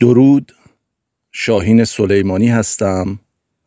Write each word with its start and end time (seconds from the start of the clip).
درود. 0.00 0.52
شاهین 1.32 1.84
سلیمانی 1.84 2.48
هستم 2.48 3.18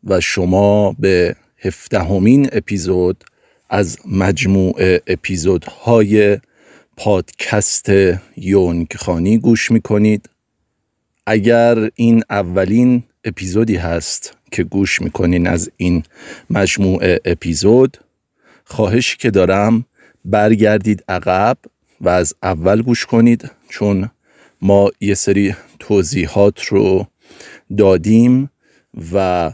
و 0.04 0.20
شما 0.20 0.92
به 0.98 1.36
هفدهمین 1.58 2.48
اپیزود 2.52 3.24
از 3.70 3.98
مجموع 4.06 4.74
اپیزودهای 5.06 6.38
پادکست 6.96 7.88
یونگ 8.36 8.86
خانی 8.96 9.38
گوش 9.38 9.70
می‌کنید. 9.70 10.30
اگر 11.26 11.90
این 11.94 12.22
اولین 12.30 13.02
اپیزودی 13.24 13.76
هست 13.76 14.36
که 14.52 14.64
گوش 14.64 15.02
می‌کنین 15.02 15.46
از 15.46 15.70
این 15.76 16.02
مجموعه 16.50 17.20
اپیزود 17.24 17.96
خواهشی 18.64 19.16
که 19.16 19.30
دارم 19.30 19.84
برگردید 20.24 21.04
عقب 21.08 21.58
و 22.00 22.08
از 22.08 22.34
اول 22.42 22.82
گوش 22.82 23.06
کنید 23.06 23.50
چون 23.68 24.10
ما 24.64 24.90
یه 25.00 25.14
سری 25.14 25.54
توضیحات 25.78 26.64
رو 26.64 27.06
دادیم 27.76 28.50
و 29.12 29.50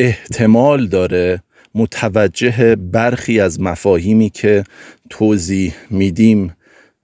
احتمال 0.00 0.86
داره 0.86 1.42
متوجه 1.74 2.76
برخی 2.76 3.40
از 3.40 3.60
مفاهیمی 3.60 4.30
که 4.30 4.64
توضیح 5.10 5.74
میدیم 5.90 6.56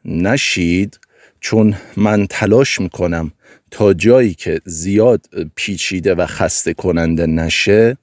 نشید 0.04 1.00
چون 1.40 1.74
من 1.96 2.26
تلاش 2.26 2.80
می‌کنم 2.80 3.32
تا 3.70 3.94
جایی 3.94 4.34
که 4.34 4.60
زیاد 4.64 5.26
پیچیده 5.54 6.14
و 6.14 6.26
خسته 6.26 6.74
کننده 6.74 7.26
نشه 7.26 7.96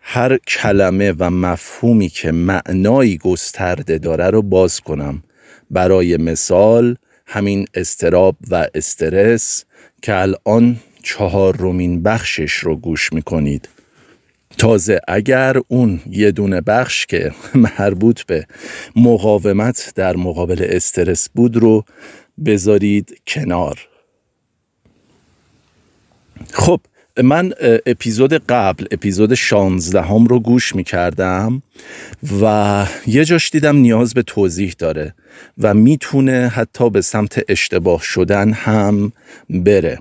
هر 0.00 0.36
کلمه 0.36 1.14
و 1.18 1.30
مفهومی 1.30 2.08
که 2.08 2.32
معنایی 2.32 3.18
گسترده 3.18 3.98
داره 3.98 4.30
رو 4.30 4.42
باز 4.42 4.80
کنم. 4.80 5.22
برای 5.70 6.16
مثال 6.16 6.96
همین 7.26 7.66
استراب 7.74 8.36
و 8.50 8.68
استرس 8.74 9.64
که 10.02 10.14
الان 10.14 10.76
چهار 11.02 11.56
رومین 11.56 12.02
بخشش 12.02 12.52
رو 12.52 12.76
گوش 12.76 13.12
می‌کنید. 13.12 13.68
تازه 14.58 15.00
اگر 15.08 15.56
اون 15.68 16.00
یه 16.10 16.30
دونه 16.30 16.60
بخش 16.60 17.06
که 17.06 17.32
مربوط 17.78 18.22
به 18.22 18.46
مقاومت 18.96 19.92
در 19.94 20.16
مقابل 20.16 20.66
استرس 20.68 21.28
بود 21.28 21.56
رو 21.56 21.84
بذارید 22.44 23.20
کنار. 23.26 23.88
خب 26.52 26.80
من 27.22 27.52
اپیزود 27.86 28.32
قبل 28.32 28.86
اپیزود 28.90 29.34
16 29.34 30.02
هم 30.02 30.26
رو 30.26 30.40
گوش 30.40 30.74
می 30.74 30.84
کردم 30.84 31.62
و 32.42 32.86
یه 33.06 33.24
جاش 33.24 33.50
دیدم 33.50 33.76
نیاز 33.76 34.14
به 34.14 34.22
توضیح 34.22 34.74
داره 34.78 35.14
و 35.58 35.74
می‌تونه 35.74 36.48
حتی 36.48 36.90
به 36.90 37.00
سمت 37.00 37.42
اشتباه 37.48 38.02
شدن 38.02 38.52
هم 38.52 39.12
بره. 39.50 39.98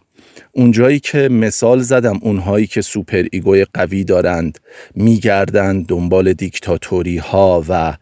اونجایی 0.51 0.99
که 0.99 1.29
مثال 1.29 1.81
زدم 1.81 2.19
اونهایی 2.21 2.67
که 2.67 2.81
super 2.81 3.25
ego 3.31 3.57
ی 3.57 3.65
قوی 3.73 4.03
دارند 4.03 4.59
میگردند 4.95 5.87
دنبال 5.87 6.33
دیکتاتوری 6.33 7.17
ها 7.17 7.65
و 7.69 7.93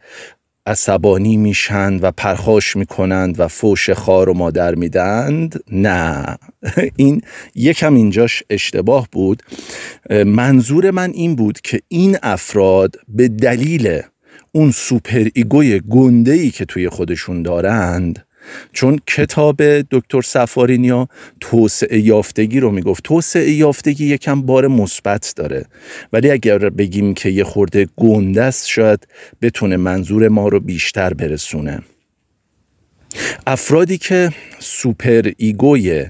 عصبانی 0.66 1.38
میشن 1.38 2.00
و 2.00 2.12
پرخاش 2.12 2.76
می‌کنند 2.76 3.40
و 3.40 3.48
فوش 3.48 3.90
خار 3.90 4.30
و 4.30 4.34
مادر 4.34 4.76
میدند؟ 4.76 5.64
نه. 5.72 6.38
این 6.96 7.22
یکم 7.56 7.94
اینجاش 7.94 8.44
اشتباه 8.50 9.08
بود. 9.12 9.44
منظور 10.26 10.92
من 10.92 11.12
این 11.12 11.36
بود 11.36 11.62
که 11.62 11.80
این 11.88 12.18
افراد 12.24 12.96
به 13.08 13.28
دلیل 13.28 14.02
اون 14.52 14.72
super 14.72 15.28
ego 15.34 15.68
ی 15.68 15.80
گنده 15.80 16.32
ای 16.32 16.52
که 16.52 16.66
توی 16.66 16.90
خودشون 16.90 17.44
دارند 17.44 18.26
چون 18.74 19.00
کتاب 19.08 19.62
دکتر 19.92 20.22
صفاری‌نیا 20.22 21.08
توسعه 21.40 22.00
یافتگی 22.00 22.60
رو 22.60 22.72
می‌گفت. 22.72 23.04
توسعه 23.04 23.52
یافتگی 23.52 24.06
یکم 24.06 24.42
بار 24.42 24.68
مثبت 24.68 25.34
داره. 25.36 25.66
ولی 26.14 26.32
اگر 26.32 26.58
بگیم 26.58 27.14
که 27.14 27.30
یه 27.30 27.44
خورده 27.44 27.88
گنده 27.98 28.44
است 28.44 28.68
شاید 28.68 29.08
بتونه 29.42 29.78
منظور 29.78 30.28
ما 30.28 30.48
رو 30.48 30.60
بیشتر 30.60 31.14
برسونه. 31.14 31.82
افرادی 33.48 33.98
که 33.98 34.30
super 34.60 35.32
ego 35.38 35.89
ی 35.89 36.06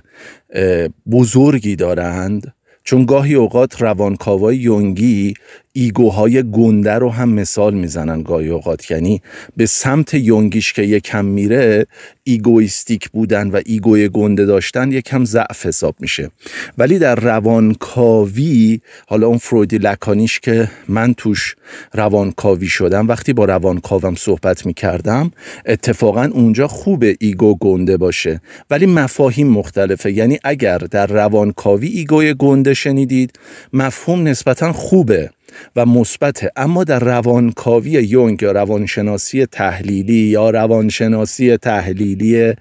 بزرگی 1.12 1.76
دارند 1.76 2.54
چون 2.84 3.06
گاهی 3.06 3.34
اوقات 3.34 3.82
روانکاوای 3.82 4.58
یونگی 4.58 5.34
ego 5.74 6.16
های 6.16 6.44
گنده 6.52 6.94
رو 6.94 7.10
هم 7.10 7.30
مثال 7.30 7.74
می‌زنن 7.74 8.24
گاهی 8.24 8.50
اوقات. 8.50 8.92
یعنی 8.92 9.22
به 9.58 9.66
سمت 9.66 10.14
یونگیش 10.14 10.74
که 10.74 10.82
یکم 10.82 11.26
میره 11.26 11.88
egoistic 12.24 13.10
بودن 13.10 13.50
و 13.50 13.62
ego 13.66 13.99
ی 13.99 14.10
گنده 14.10 14.46
داشتن 14.46 14.92
یکم 14.92 15.26
ضعف 15.26 15.66
حساب 15.66 15.96
میشه. 16.00 16.32
ولی 16.78 17.00
در 17.00 17.16
روانکاوی 17.16 18.80
حالا 19.08 19.28
اون 19.28 19.38
فرویدی 19.38 19.78
لکانیش 19.78 20.40
که 20.40 20.70
من 20.88 21.14
توش 21.14 21.56
روانکاوی 21.94 22.68
شدم 22.68 23.08
وقتی 23.08 23.34
با 23.34 23.46
روانکاوم 23.46 24.16
صحبت 24.16 24.66
می‌کردم 24.66 25.32
اتفاقا 25.66 26.30
اونجا 26.34 26.68
خوب 26.68 27.04
ego 27.20 27.58
گنده 27.58 27.98
باشه. 27.98 28.42
ولی 28.70 28.86
مفاهیم 28.86 29.48
مختلفه. 29.48 30.12
یعنی 30.12 30.40
اگر 30.44 30.78
در 30.78 31.08
روانکاوی 31.08 31.88
ego 31.88 32.22
ی 32.22 32.34
گنده 32.34 32.74
شنیدید 32.74 33.40
مفهوم 33.74 34.28
نسبتا 34.28 34.74
خوبه. 34.74 35.30
و 35.76 35.86
مثبته 35.86 36.52
اما 36.56 36.84
در 36.84 37.00
روانکاوی 37.00 37.92
یونگ 37.92 38.42
یا 38.42 38.52
روانشناسی 38.52 39.46
تحلیلی 39.46 40.14
یا 40.14 40.50
روانشناسی 40.50 41.58
تحلیلی 41.58 42.54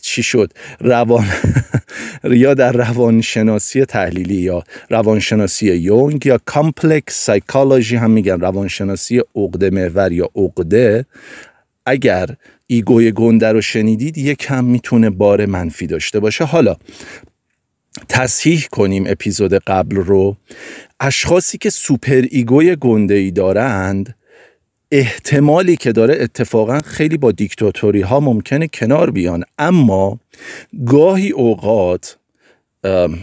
چی 0.00 0.22
شد؟ 0.22 0.52
روان 0.80 1.26
یا 2.24 2.54
در 2.54 2.72
روانشناسی 2.72 3.84
تحلیلی 3.84 4.34
یا 4.34 4.64
روانشناسی 4.90 5.66
یونگ 5.66 6.26
یا 6.26 6.40
complex 6.44 7.24
psychology 7.24 7.96
هم 7.96 8.10
میگن. 8.10 8.40
روانشناسی 8.40 9.22
عقده 9.36 9.70
محور 9.70 10.12
یا 10.12 10.30
عقده. 10.36 11.06
اگر 11.86 12.28
ego 12.66 13.00
ی 13.00 13.12
گنده 13.12 13.52
رو 13.52 13.60
شنیدید 13.60 14.18
یک 14.18 14.38
کم 14.38 14.64
می‌تونه 14.64 15.10
بار 15.10 15.46
منفی 15.46 15.86
داشته 15.86 16.20
باشه. 16.20 16.44
حالا 16.44 16.76
تصحیح 18.08 18.66
کنیم 18.70 19.04
اپیزود 19.06 19.54
قبل 19.54 19.96
رو. 19.96 20.36
اشخاصی 21.00 21.58
که 21.58 21.70
super 21.70 22.24
ego 22.30 22.65
ی 22.65 22.76
گنده 22.76 23.14
ای 23.14 23.30
دارند 23.30 24.14
احتمالی 24.90 25.76
که 25.76 25.92
داره 25.92 26.16
اتفاقا 26.20 26.78
خیلی 26.78 27.16
با 27.16 27.32
دیکتاتوری 27.32 28.00
ها 28.00 28.20
ممکنه 28.20 28.68
کنار 28.68 29.10
بیان. 29.10 29.44
اما 29.58 30.20
گاهی 30.86 31.30
اوقات 31.30 32.16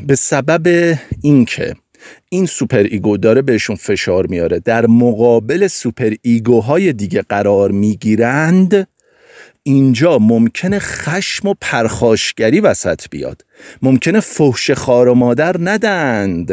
به 0.07 0.16
سبب 0.16 0.97
اینکه 1.22 1.75
این 2.29 2.45
super 2.46 2.84
ego 2.84 3.18
داره 3.17 3.41
بهشون 3.41 3.75
فشار 3.75 4.28
میاره 4.28 4.59
در 4.59 4.85
مقابل 4.85 5.67
super 5.68 6.14
ego 6.22 6.65
های 6.65 6.94
دیگه 6.94 7.22
قرار 7.22 7.72
می‌گیرند 7.72 8.88
اینجا 9.63 10.17
ممکنه 10.17 10.79
خشم 10.79 11.47
و 11.47 11.55
پرخاشگری 11.61 12.59
وسط 12.59 13.09
بیاد. 13.09 13.45
ممکنه 13.81 14.19
فحش 14.19 14.72
خار 14.72 15.07
و 15.07 15.13
مادر 15.13 15.55
ندند 15.59 16.51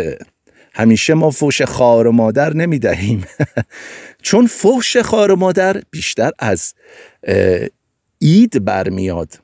همیشه 0.75 1.14
ما 1.14 1.31
فوش 1.31 1.62
خار 1.62 2.06
و 2.06 2.12
مادر 2.12 2.54
نمی 2.54 2.78
دهیم 2.78 3.25
چون 4.22 4.47
فوش 4.47 4.97
خار 4.97 5.31
و 5.31 5.36
مادر 5.36 5.82
بیشتر 5.91 6.31
از 6.38 6.75
اید 8.19 8.64
برمیاد 8.64 9.38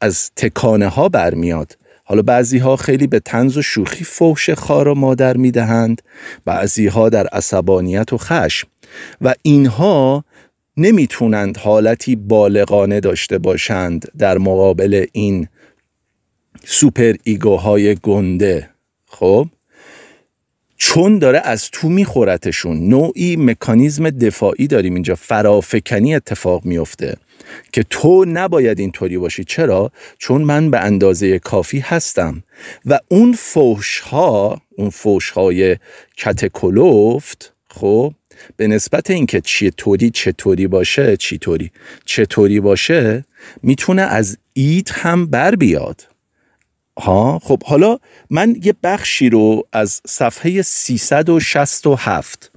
از 0.00 0.30
تکانه 0.36 0.88
ها 0.88 1.08
برمیاد. 1.08 1.76
حالا 2.04 2.22
بعضی 2.22 2.58
ها 2.58 2.76
خیلی 2.76 3.06
به 3.06 3.20
تنز 3.20 3.56
و 3.56 3.62
شوخی 3.62 4.04
فوش 4.04 4.50
خار 4.50 4.88
و 4.88 4.94
مادر 4.94 5.36
می 5.36 5.50
دهند 5.50 6.02
بعضی 6.44 6.86
ها 6.86 7.08
در 7.08 7.26
عصبانیت 7.26 8.12
و 8.12 8.18
خشم. 8.18 8.68
و 9.20 9.34
اینها 9.42 10.24
نمی‌تونند 10.76 11.56
حالتی 11.56 12.16
بالغانه 12.16 13.00
داشته 13.00 13.38
باشند 13.38 14.08
در 14.18 14.38
مقابل 14.38 15.06
این 15.12 15.48
سوپر 16.64 17.14
ایگوهای 17.24 17.94
گنده. 17.94 18.70
خب؟ 19.06 19.48
چون 20.82 21.18
داره 21.18 21.40
از 21.44 21.70
تو 21.70 21.88
میخورتشون. 21.88 22.88
نوعی 22.88 23.36
مکانیزم 23.36 24.10
دفاعی 24.10 24.66
داریم 24.66 24.94
اینجا. 24.94 25.14
فرافکنی 25.14 26.14
اتفاق 26.14 26.64
میفته 26.64 27.16
که 27.72 27.82
تو 27.90 28.24
نباید 28.28 28.80
اینطوری 28.80 29.18
باشی. 29.18 29.44
چرا؟ 29.44 29.92
چون 30.18 30.42
من 30.42 30.70
به 30.70 30.78
اندازه 30.80 31.38
کافی 31.38 31.78
هستم. 31.78 32.42
و 32.86 32.98
اون 33.08 33.32
فوش 33.32 34.00
ها 34.00 34.60
اون 34.76 34.90
فوش 34.90 35.30
های 35.30 35.76
کتکلوفت 36.16 37.54
خب 37.70 38.14
به 38.56 38.66
نسبت 38.66 39.10
اینکه 39.10 39.40
چطوری 39.40 40.10
چطوری 40.10 40.66
باشه 40.66 41.16
چطوری 41.16 41.70
چطوری 42.04 42.60
باشه 42.60 43.24
می‌تونه 43.62 44.02
از 44.02 44.38
ایت 44.52 44.92
هم 44.92 45.26
بر 45.26 45.54
بیاد. 45.54 46.06
ها؟ 47.00 47.38
خب 47.42 47.62
حالا 47.62 47.98
من 48.30 48.56
یه 48.64 48.74
بخشی 48.82 49.30
رو 49.30 49.62
از 49.72 50.00
صفحه 50.06 50.62
367 50.62 52.52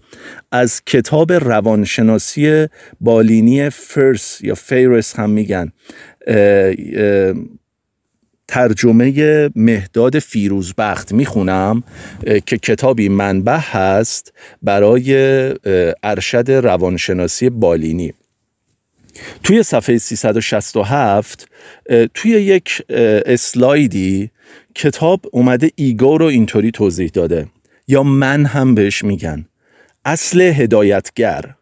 از 0.51 0.81
کتاب 0.85 1.31
روانشناسی 1.31 2.67
بالینی 3.01 3.69
فرس 3.69 4.41
یا 4.41 4.55
فیرس 4.55 5.15
هم 5.15 5.29
میگن 5.29 5.71
ترجمه 8.47 9.49
مهداد 9.55 10.19
فیروزبخت 10.19 11.11
می‌خونم 11.11 11.83
که 12.45 12.57
کتابی 12.57 13.09
منبع 13.09 13.57
هست 13.57 14.33
برای 14.61 15.13
ارشد 16.03 16.51
روانشناسی 16.51 17.49
بالینی. 17.49 18.13
توی 19.43 19.63
صفحه 19.63 19.97
367 19.97 21.47
توی 22.13 22.31
یک 22.31 22.81
اسلایدی 23.25 24.29
کتاب 24.75 25.25
اومده 25.31 25.71
ایگو 25.75 26.17
رو 26.17 26.25
اینطوری 26.25 26.71
توضیح 26.71 27.11
داده. 27.13 27.47
یا 27.87 28.03
من 28.03 28.45
هم 28.45 28.75
بهش 28.75 29.03
میگن. 29.03 29.45
اصل 30.05 30.41
هدایتگر. 30.41 31.55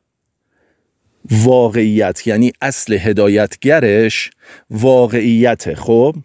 واقعیت 1.32 2.28
یعنی 2.28 2.52
اصل 2.62 2.94
هدایتگرش 2.94 4.30
واقعیت. 4.70 5.74
خب؟ 5.74 6.16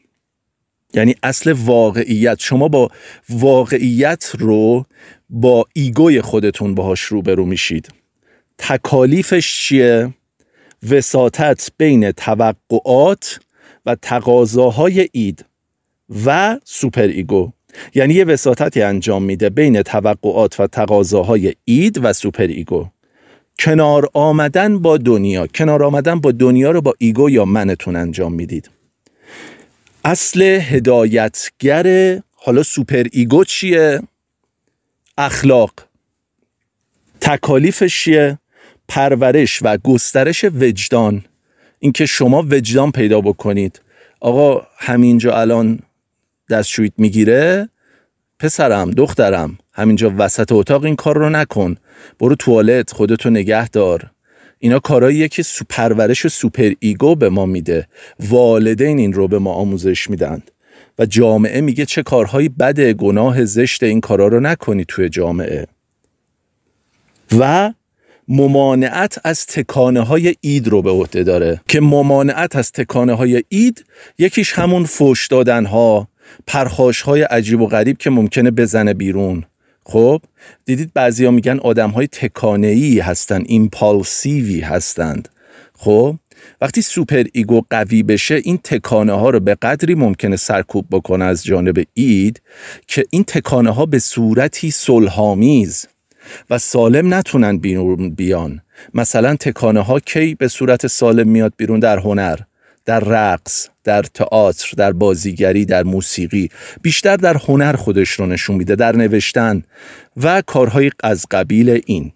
یعنی 0.94 1.14
اصل 1.22 1.52
واقعیت. 1.52 2.40
شما 2.40 2.68
با 2.68 2.90
واقعیت 3.30 4.32
رو 4.38 4.84
با 5.30 5.66
ego 5.72 6.08
ی 6.08 6.20
خودتون 6.20 6.74
باهاش 6.74 7.00
روبرو 7.00 7.46
میشید. 7.46 7.88
تکالیفش 8.58 9.62
چیه؟ 9.62 10.14
وساطت 10.90 11.68
بین 11.78 12.12
توقعات 12.12 13.40
و 13.86 13.94
تقاضاهای 13.94 15.08
id 15.12 15.44
و 16.26 16.58
super 16.64 17.02
ego. 17.06 17.52
یعنی 17.94 18.14
یه 18.14 18.24
وساطتی 18.24 18.82
انجام 18.82 19.22
میده 19.22 19.50
بین 19.50 19.82
توقعات 19.82 20.60
و 20.60 20.66
تقاضاهای 20.66 21.54
id 21.64 22.04
و 22.04 22.12
super 22.12 22.46
ego. 22.46 22.88
کنار 23.58 24.08
آمدن 24.14 24.78
با 24.78 24.96
دنیا. 24.96 25.46
کنار 25.46 25.84
آمدن 25.84 26.20
با 26.20 26.32
دنیا 26.32 26.70
رو 26.70 26.80
با 26.80 26.94
ego 26.98 27.30
یا 27.30 27.44
منتون 27.44 27.96
انجام 27.96 28.32
می‌دید. 28.32 28.70
اصل 30.04 30.42
هدایتگر 30.42 32.18
حالا 32.32 32.62
super 32.62 33.04
ego 33.12 33.44
چیه؟ 33.44 34.00
اخلاق. 35.18 35.72
تکالیفش 37.20 38.04
چیه؟ 38.04 38.38
پرورش 38.88 39.60
و 39.62 39.76
گسترش 39.76 40.44
وجدان. 40.44 41.24
اینکه 41.78 42.06
شما 42.06 42.46
وجدان 42.50 42.90
پیدا 42.92 43.20
بکنید. 43.20 43.80
آقا 44.20 44.66
همینجا 44.78 45.40
الان 45.40 45.78
دستشویت 46.50 46.92
می‌گیره؟ 46.98 47.68
پسرم 48.38 48.90
دخترم 48.90 49.58
همینجا 49.72 50.14
وسط 50.18 50.52
اتاق 50.52 50.84
این 50.84 50.96
کار 50.96 51.18
رو 51.18 51.30
نکن. 51.30 51.76
برو 52.18 52.34
توالت 52.34 52.92
خودتو 52.92 53.30
نگه 53.30 53.68
دار. 53.68 54.10
اینا 54.58 54.78
کارهاییه 54.78 55.28
که 55.28 55.42
پرورش 55.68 56.26
super 56.26 56.72
ego 56.80 57.14
به 57.14 57.28
ما 57.28 57.46
میده. 57.46 57.88
والدین 58.20 58.98
این 58.98 59.12
رو 59.12 59.28
به 59.28 59.38
ما 59.38 59.52
آموزش 59.52 60.10
میدن. 60.10 60.42
و 60.98 61.06
جامعه 61.06 61.60
میگه 61.60 61.86
چه 61.86 62.02
کارهایی 62.02 62.48
بده 62.48 62.92
گناه 62.92 63.44
زشت 63.44 63.82
این 63.82 64.00
کارا 64.00 64.28
رو 64.28 64.40
نکنی 64.40 64.84
توی 64.88 65.08
جامعه. 65.08 65.66
و 67.38 67.72
ممانعت 68.28 69.18
از 69.24 69.46
تکانه 69.46 70.00
های 70.00 70.34
id 70.40 70.68
رو 70.68 70.82
به 70.82 70.90
عهده 70.90 71.22
داره. 71.22 71.60
که 71.68 71.80
ممانعت 71.80 72.56
از 72.56 72.72
تکانه 72.72 73.12
های 73.12 73.42
id 73.48 73.84
یکیش 74.18 74.52
همون 74.52 74.84
فوش 74.84 75.26
دادن 75.26 75.64
ها 75.66 76.08
پرخاش 76.46 77.02
های 77.02 77.22
عجیب 77.22 77.60
و 77.60 77.66
غریب 77.66 77.98
که 77.98 78.10
ممکنه 78.10 78.50
بزنه 78.50 78.94
بیرون. 78.94 79.44
خب 79.84 80.22
دیدید 80.64 80.90
بعضیا 80.94 81.30
میگن 81.30 81.58
آدم 81.58 81.90
های 81.90 82.06
تکانه 82.06 82.66
ای 82.66 82.98
هستن 82.98 83.42
impulsive 83.46 84.49
ی 84.49 84.60
هستند. 84.60 85.28
خب 85.78 86.16
وقتی 86.60 86.82
super 86.82 87.24
ego 87.32 87.62
قوی 87.70 88.02
بشه 88.02 88.34
این 88.34 88.58
تکانه 88.58 89.12
ها 89.12 89.30
رو 89.30 89.40
به 89.40 89.54
قدری 89.54 89.94
ممکنه 89.94 90.36
سرکوب 90.36 90.86
بکنه 90.90 91.24
از 91.24 91.44
جانب 91.44 91.84
id 91.94 92.42
که 92.86 93.04
این 93.10 93.24
تکانه 93.24 93.70
ها 93.70 93.86
به 93.86 93.98
صورتی 93.98 94.70
صلحآمیز 94.70 95.86
و 96.50 96.58
سالم 96.58 97.14
نتونن 97.14 97.58
بیرون 97.58 98.10
بیان. 98.10 98.62
مثلا 98.94 99.36
تکانه 99.36 99.80
ها 99.80 100.00
کی 100.00 100.34
به 100.34 100.48
صورت 100.48 100.86
سالم 100.86 101.28
میاد 101.28 101.52
بیرون 101.56 101.80
در 101.80 101.98
هنر 101.98 102.38
در 102.84 103.00
رقص 103.00 103.68
در 103.84 104.02
تئاتر 104.02 104.74
در 104.76 104.92
بازیگری 104.92 105.64
در 105.64 105.82
موسیقی. 105.82 106.50
بیشتر 106.82 107.16
در 107.16 107.36
هنر 107.36 107.72
خودش 107.72 108.10
رو 108.10 108.26
نشون 108.26 108.56
میده 108.56 108.76
در 108.76 108.96
نوشتن. 108.96 109.62
و 110.16 110.42
کارهای 110.46 110.90
از 111.04 111.26
قبیل 111.30 111.80
این. 111.86 112.12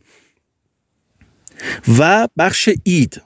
و 1.98 2.28
بخش 2.38 2.68
id 2.84 3.22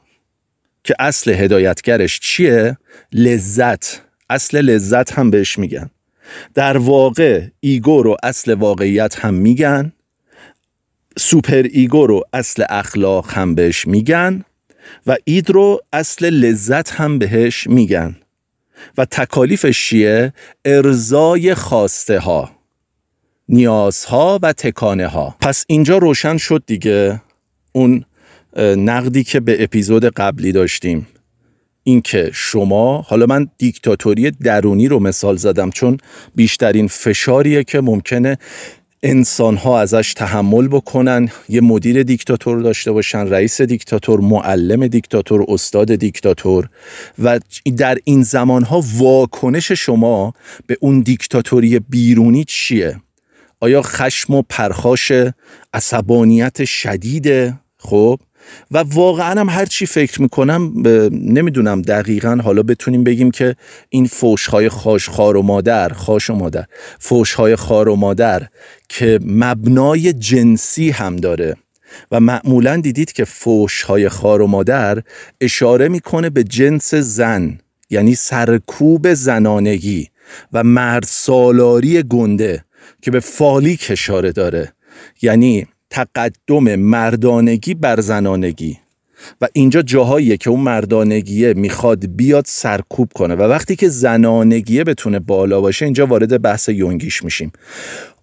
که 0.85 0.95
اصل 0.99 1.31
هدایتگرش 1.31 2.21
چیه؟ 2.21 2.79
لذت. 3.13 4.03
اصل 4.31 4.59
لذت 4.59 5.13
هم 5.13 5.31
بهش 5.31 5.59
میگن. 5.59 5.91
در 6.55 6.77
واقع 6.77 7.47
ego 7.61 8.03
رو 8.03 8.17
اصل 8.23 8.55
واقعیت 8.55 9.19
هم 9.19 9.35
میگن. 9.35 9.93
super 11.19 11.67
ego 11.73 12.07
رو 12.07 12.23
اصل 12.33 12.65
اخلاق 12.69 13.31
هم 13.31 13.55
بهش 13.55 13.87
میگن 13.87 14.45
و 15.07 15.17
id 15.25 15.51
رو 15.51 15.81
اصل 15.93 16.31
لذت 16.31 16.93
هم 16.93 17.19
بهش 17.19 17.67
میگن. 17.67 18.17
و 18.99 19.05
تکالیفش 19.05 19.89
چیه؟ 19.89 20.33
ارضای 20.65 21.55
خواسته 21.55 22.19
ها 22.19 22.51
نیازها 23.49 24.39
و 24.43 24.53
تکانه 24.53 25.07
ها 25.07 25.37
پس 25.41 25.65
اینجا 25.69 25.99
روشن 25.99 26.37
شد 26.37 26.63
دیگه 26.67 27.21
اون 27.73 28.05
نقدی 28.59 29.25
که 29.25 29.41
به 29.41 29.63
اپیزود 29.63 30.05
قبلی 30.05 30.53
داشتیم. 30.53 31.07
اینکه 31.85 32.31
شما 32.33 33.01
حالا 33.01 33.27
من 33.27 33.49
دیکتاتوری 33.59 34.31
درونی 34.31 34.89
رو 34.89 34.99
مثال 34.99 35.37
زدم 35.37 35.71
چون 35.71 35.99
بیشترین 36.35 36.89
فشاریه 36.89 37.65
که 37.65 37.81
ممکنه 37.81 38.39
انسان 39.07 39.57
ها 39.57 39.81
ازش 39.81 40.15
تحمل 40.17 40.69
بکنن. 40.69 41.29
یه 41.49 41.61
مدیر 41.61 42.03
دیکتاتور 42.03 42.61
داشته 42.61 42.93
باشن 42.93 43.19
رئیس 43.19 43.61
دیکتاتور 43.61 44.21
معلم 44.21 44.87
دیکتاتور 44.87 45.45
استاد 45.49 45.95
دیکتاتور. 45.95 46.69
و 47.19 47.41
در 47.77 47.99
این 48.05 48.23
زمان 48.23 48.63
ها 48.63 48.83
واکنش 48.99 49.73
شما 49.73 50.33
به 50.67 50.77
اون 50.81 51.01
دیکتاتوری 51.01 51.79
بیرونی 51.79 52.45
چیه؟ 52.45 53.01
آیا 53.61 53.83
خشم 53.83 54.35
و 54.35 54.43
پرخاش 54.49 55.13
عصبانیت 55.75 56.65
شدیده؟ 56.65 57.61
خب 57.79 58.21
و 58.71 58.79
واقعا 58.79 59.41
هم 59.41 59.49
هر 59.49 59.67
چی 59.67 59.87
فکر 59.87 60.23
می‌کنم 60.23 60.73
نمی‌دونم 61.13 61.83
دقیقا. 61.83 62.41
حالا 62.45 62.63
بتونیم 62.63 63.05
بگیم 63.05 63.31
که 63.31 63.57
این 63.89 64.07
فوشهای 64.07 64.69
خاش 64.69 65.09
خار 65.09 65.37
و 65.37 65.43
مادر 65.43 65.89
خاش 65.89 66.31
و 66.31 66.35
مادر 66.35 66.65
فوشهای 66.99 67.57
خار 67.57 67.89
و 67.89 67.97
مادر 67.97 68.49
که 68.89 69.21
مبنای 69.27 70.13
جنسی 70.13 70.91
هم 70.91 71.17
داره 71.17 71.57
و 72.11 72.21
معمولا 72.21 72.77
دیدید 72.77 73.13
که 73.13 73.25
فوشهای 73.25 74.09
خار 74.09 74.43
و 74.43 74.47
مادر 74.47 75.03
اشاره 75.41 75.89
می‌کنه 75.89 76.31
به 76.31 76.45
جنس 76.45 76.95
زن 76.95 77.59
یعنی 77.91 78.15
سرکوب 78.15 79.15
زنانگی 79.15 80.09
و 80.53 80.65
مرد 80.65 81.05
سالاری 81.09 82.03
گنده 82.03 82.65
که 83.03 83.11
به 83.11 83.21
فالیک 83.21 83.87
اشاره 83.91 84.33
داره. 84.33 84.73
یعنی 85.23 85.67
تقدم 85.95 86.77
مردانگی 86.77 87.75
بر 87.75 88.01
زنانگی. 88.01 88.79
و 89.41 89.49
اینجا 89.53 89.83
جاهاییه 89.83 90.37
که 90.37 90.51
اون 90.51 90.61
مردانگیه 90.61 91.55
می‌خواد 91.55 92.17
بیاد 92.17 92.45
سرکوب 92.47 93.13
کنه. 93.15 93.35
و 93.35 93.43
وقتی 93.43 93.77
که 93.77 93.89
زنانگیه 93.89 94.85
بتونه 94.85 95.19
بالا 95.19 95.61
باشه 95.61 95.85
اینجا 95.85 96.07
وارد 96.07 96.43
بحث 96.43 96.69
یونگیش 96.69 97.25
میشیم. 97.25 97.53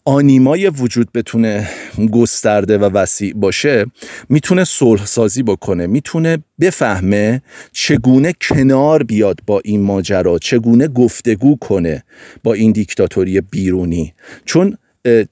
آنیمای 0.05 0.69
وجود 0.69 1.11
بتونه 1.11 1.69
گسترده 2.11 2.77
و 2.77 2.83
وسیع 2.83 3.33
باشه 3.33 3.85
می‌تونه 4.29 4.63
صلح 4.63 5.05
سازی 5.05 5.43
بکنه 5.43 5.87
می‌تونه 5.87 6.37
بفهمه 6.59 7.41
چگونه 7.71 8.33
کنار 8.41 9.03
بیاد 9.03 9.39
با 9.47 9.61
این 9.65 9.81
ماجرا 9.81 10.37
چگونه 10.39 10.87
گفتگو 10.87 11.55
کنه 11.55 12.03
با 12.43 12.53
این 12.53 12.71
دیکتاتوری 12.71 13.41
بیرونی. 13.41 14.13
چون 14.45 14.77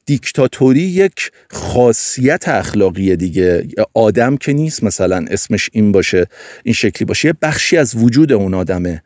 دیکتاتوری 0.06 0.82
یک 0.82 1.32
خاصیت 1.50 2.48
اخلاقی 2.48 3.16
دیگه. 3.16 3.68
آدم 3.94 4.38
که 4.38 4.54
نیست 4.54 4.84
مثلا 4.84 5.26
اسمش 5.32 5.70
این 5.74 5.92
باشه 5.92 6.26
این 6.64 6.74
شکلی 6.74 7.06
باشه 7.06 7.28
یه 7.28 7.34
بخشی 7.42 7.78
از 7.78 7.96
وجود 7.96 8.32
اون 8.32 8.54
آدمه. 8.54 9.04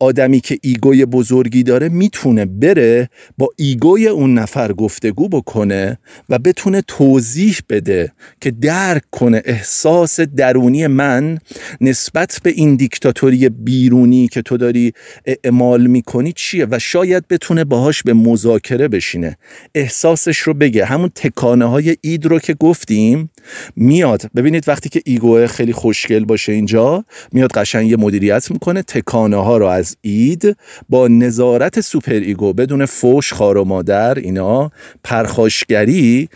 آدمی 0.00 0.40
که 0.40 0.58
ego 0.62 0.93
ی 0.93 1.04
بزرگی 1.04 1.62
داره 1.62 1.88
می‌تونه 1.88 2.44
بره 2.46 3.08
با 3.38 3.48
ego 3.56 3.95
ی 3.95 4.08
اون 4.08 4.34
نفر 4.34 4.72
گفتگو 4.72 5.28
بکنه 5.28 5.98
و 6.28 6.38
بتونه 6.38 6.82
توضیح 6.82 7.58
بده 7.68 8.12
که 8.40 8.50
درک 8.50 9.02
کنه 9.10 9.42
احساس 9.44 10.20
درونی 10.20 10.86
من 10.86 11.38
نسبت 11.80 12.40
به 12.42 12.50
این 12.50 12.76
دیکتاتوری 12.76 13.48
بیرونی 13.48 14.28
که 14.28 14.42
تو 14.42 14.56
داری 14.56 14.92
اعمال 15.26 15.86
می‌کنی 15.86 16.32
چیه 16.32 16.66
و 16.70 16.78
شاید 16.78 17.28
بتونه 17.28 17.64
باهاش 17.64 18.02
به 18.02 18.12
مذاکره 18.12 18.88
بشینه. 18.88 19.36
احساس 19.74 20.05
احساسش 20.06 20.38
رو 20.38 20.54
بگه. 20.54 20.84
همون 20.84 21.10
تکانه 21.14 21.64
های 21.64 21.96
id 22.00 22.26
رو 22.26 22.38
که 22.38 22.54
گفتیم 22.54 23.30
میاد. 23.76 24.30
ببینید 24.36 24.68
وقتی 24.68 24.88
که 24.88 25.02
ego 25.04 25.46
خیلی 25.46 25.72
خوشگل 25.72 26.24
باشه 26.24 26.52
اینجا 26.52 27.04
میاد 27.32 27.52
قشنگ 27.52 27.90
یه 27.90 27.96
مدیریت 27.96 28.50
می‌کنه 28.50 28.82
تکانه 28.82 29.36
ها 29.36 29.56
رو 29.56 29.66
از 29.66 29.96
id 30.00 30.56
با 30.88 31.08
نظارت 31.08 31.80
superego 31.80 32.52
بدون 32.52 32.86
فوش 32.86 33.32
خار 33.32 33.56
و 33.56 33.64
مادر 33.64 34.14
اینا 34.14 34.70
پرخاشگری 35.04 36.28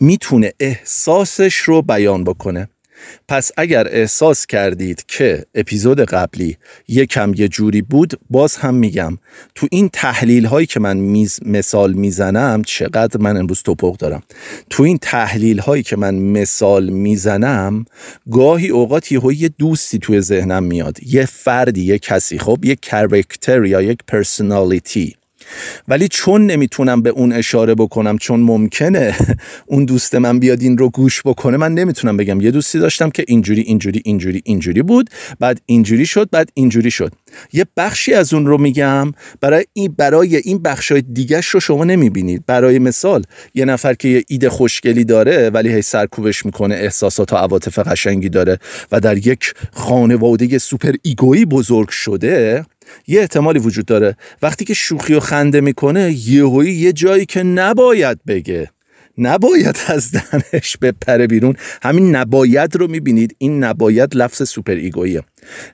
می‌تونه 0.00 0.52
احساسش 0.60 1.54
رو 1.54 1.82
بیان 1.82 2.24
بکنه. 2.24 2.68
پس 3.28 3.50
اگر 3.56 3.86
احساس 3.90 4.46
کردید 4.46 5.04
که 5.08 5.44
اپیزود 5.54 6.00
قبلی 6.00 6.56
یکم 6.88 7.32
یه 7.36 7.48
جوری 7.48 7.82
بود 7.82 8.20
باز 8.30 8.56
هم 8.56 8.74
میگم 8.74 9.18
تو 9.54 9.66
این 9.70 9.88
تحلیل 9.92 10.44
هایی 10.44 10.66
که 10.66 10.80
من 10.80 10.96
میز 10.96 11.40
مثال 11.46 11.92
می‌زنم 11.92 12.62
چقدر 12.66 13.20
من 13.20 13.36
امروز 13.36 13.62
توپق 13.62 13.96
دارم. 13.96 14.22
تو 14.70 14.82
این 14.82 14.98
تحلیل 14.98 15.58
هایی 15.58 15.82
که 15.82 15.96
من 15.96 16.14
مثال 16.14 16.88
می‌زنم 16.88 17.84
گاهی 18.30 18.68
اوقات 18.68 19.12
یه 19.12 19.48
دوستی 19.58 19.98
توی 19.98 20.20
ذهنم 20.20 20.62
میاد. 20.62 20.98
یه 21.06 21.26
فردی 21.26 21.84
یه 21.84 21.98
کسی 21.98 22.38
خب؟ 22.38 22.64
یه 22.64 22.76
کرکتر 22.76 23.64
یا 23.64 23.82
یک 23.82 23.98
پرسنالیتی 24.08 25.16
ولی 25.88 26.08
چون 26.08 26.46
نمی‌تونم 26.46 27.02
به 27.02 27.10
اون 27.10 27.32
اشاره 27.32 27.74
بکنم 27.74 28.18
چون 28.18 28.40
ممکنه 28.40 29.16
اون 29.66 29.84
دوست 29.84 30.14
من 30.14 30.38
بیاد 30.38 30.62
این 30.62 30.78
رو 30.78 30.90
گوش 30.90 31.22
بکنه 31.24 31.56
من 31.56 31.74
نمی‌تونم 31.74 32.16
بگم. 32.16 32.40
یه 32.40 32.50
دوستی 32.50 32.78
داشتم 32.78 33.10
که 33.10 33.24
اینجوری 33.28 33.60
اینجوری 33.60 34.02
اینجوری 34.04 34.42
اینجوری 34.44 34.82
بود 34.82 35.10
بعد 35.40 35.60
اینجوری 35.66 36.06
شد 36.06 36.28
بعد 36.32 36.50
اینجوری 36.54 36.90
شد. 36.90 37.12
یه 37.52 37.66
بخشی 37.76 38.14
از 38.14 38.34
اون 38.34 38.46
رو 38.46 38.58
میگم 38.58 39.12
برای 39.40 39.64
این 39.72 39.94
برای 39.98 40.36
این 40.36 40.58
بخشای 40.58 41.02
دیگهش 41.02 41.46
رو 41.46 41.60
شما 41.60 41.84
نمی‌بینید. 41.84 42.46
برای 42.46 42.78
مثال 42.78 43.22
یه 43.54 43.64
نفر 43.64 43.94
که 43.94 44.08
یه 44.08 44.24
ایده 44.28 44.50
خوشگلی 44.50 45.04
داره 45.04 45.50
ولی 45.50 45.72
هی 45.72 45.82
سرکوبش 45.82 46.46
می‌کنه 46.46 46.74
احساسات 46.74 47.32
و 47.32 47.36
عواطف 47.36 47.78
قشنگی 47.78 48.28
داره 48.28 48.58
و 48.92 49.00
در 49.00 49.26
یک 49.26 49.54
خانواده 49.72 50.58
سوپر 50.58 50.92
ایگویی 51.02 51.44
بزرگ 51.44 51.88
شده 51.88 52.64
یه 53.06 53.20
احتمالی 53.20 53.58
وجود 53.58 53.84
داره. 53.84 54.16
وقتی 54.42 54.64
که 54.64 54.74
شوخی 54.74 55.14
و 55.14 55.20
خنده 55.20 55.60
می‌کنه 55.60 56.12
یهویی 56.12 56.74
یه 56.74 56.92
جایی 56.92 57.26
که 57.26 57.42
نباید 57.42 58.18
بگه. 58.26 58.70
نباید 59.18 59.76
از 59.86 60.12
دهنش 60.12 60.76
بپره 60.76 61.26
بیرون. 61.26 61.56
همین 61.82 62.16
نباید 62.16 62.76
رو 62.76 62.88
می‌بینید. 62.88 63.36
این 63.38 63.64
نباید 63.64 64.16
لفظ 64.16 64.48
superego 64.48 64.72
یه 64.72 65.22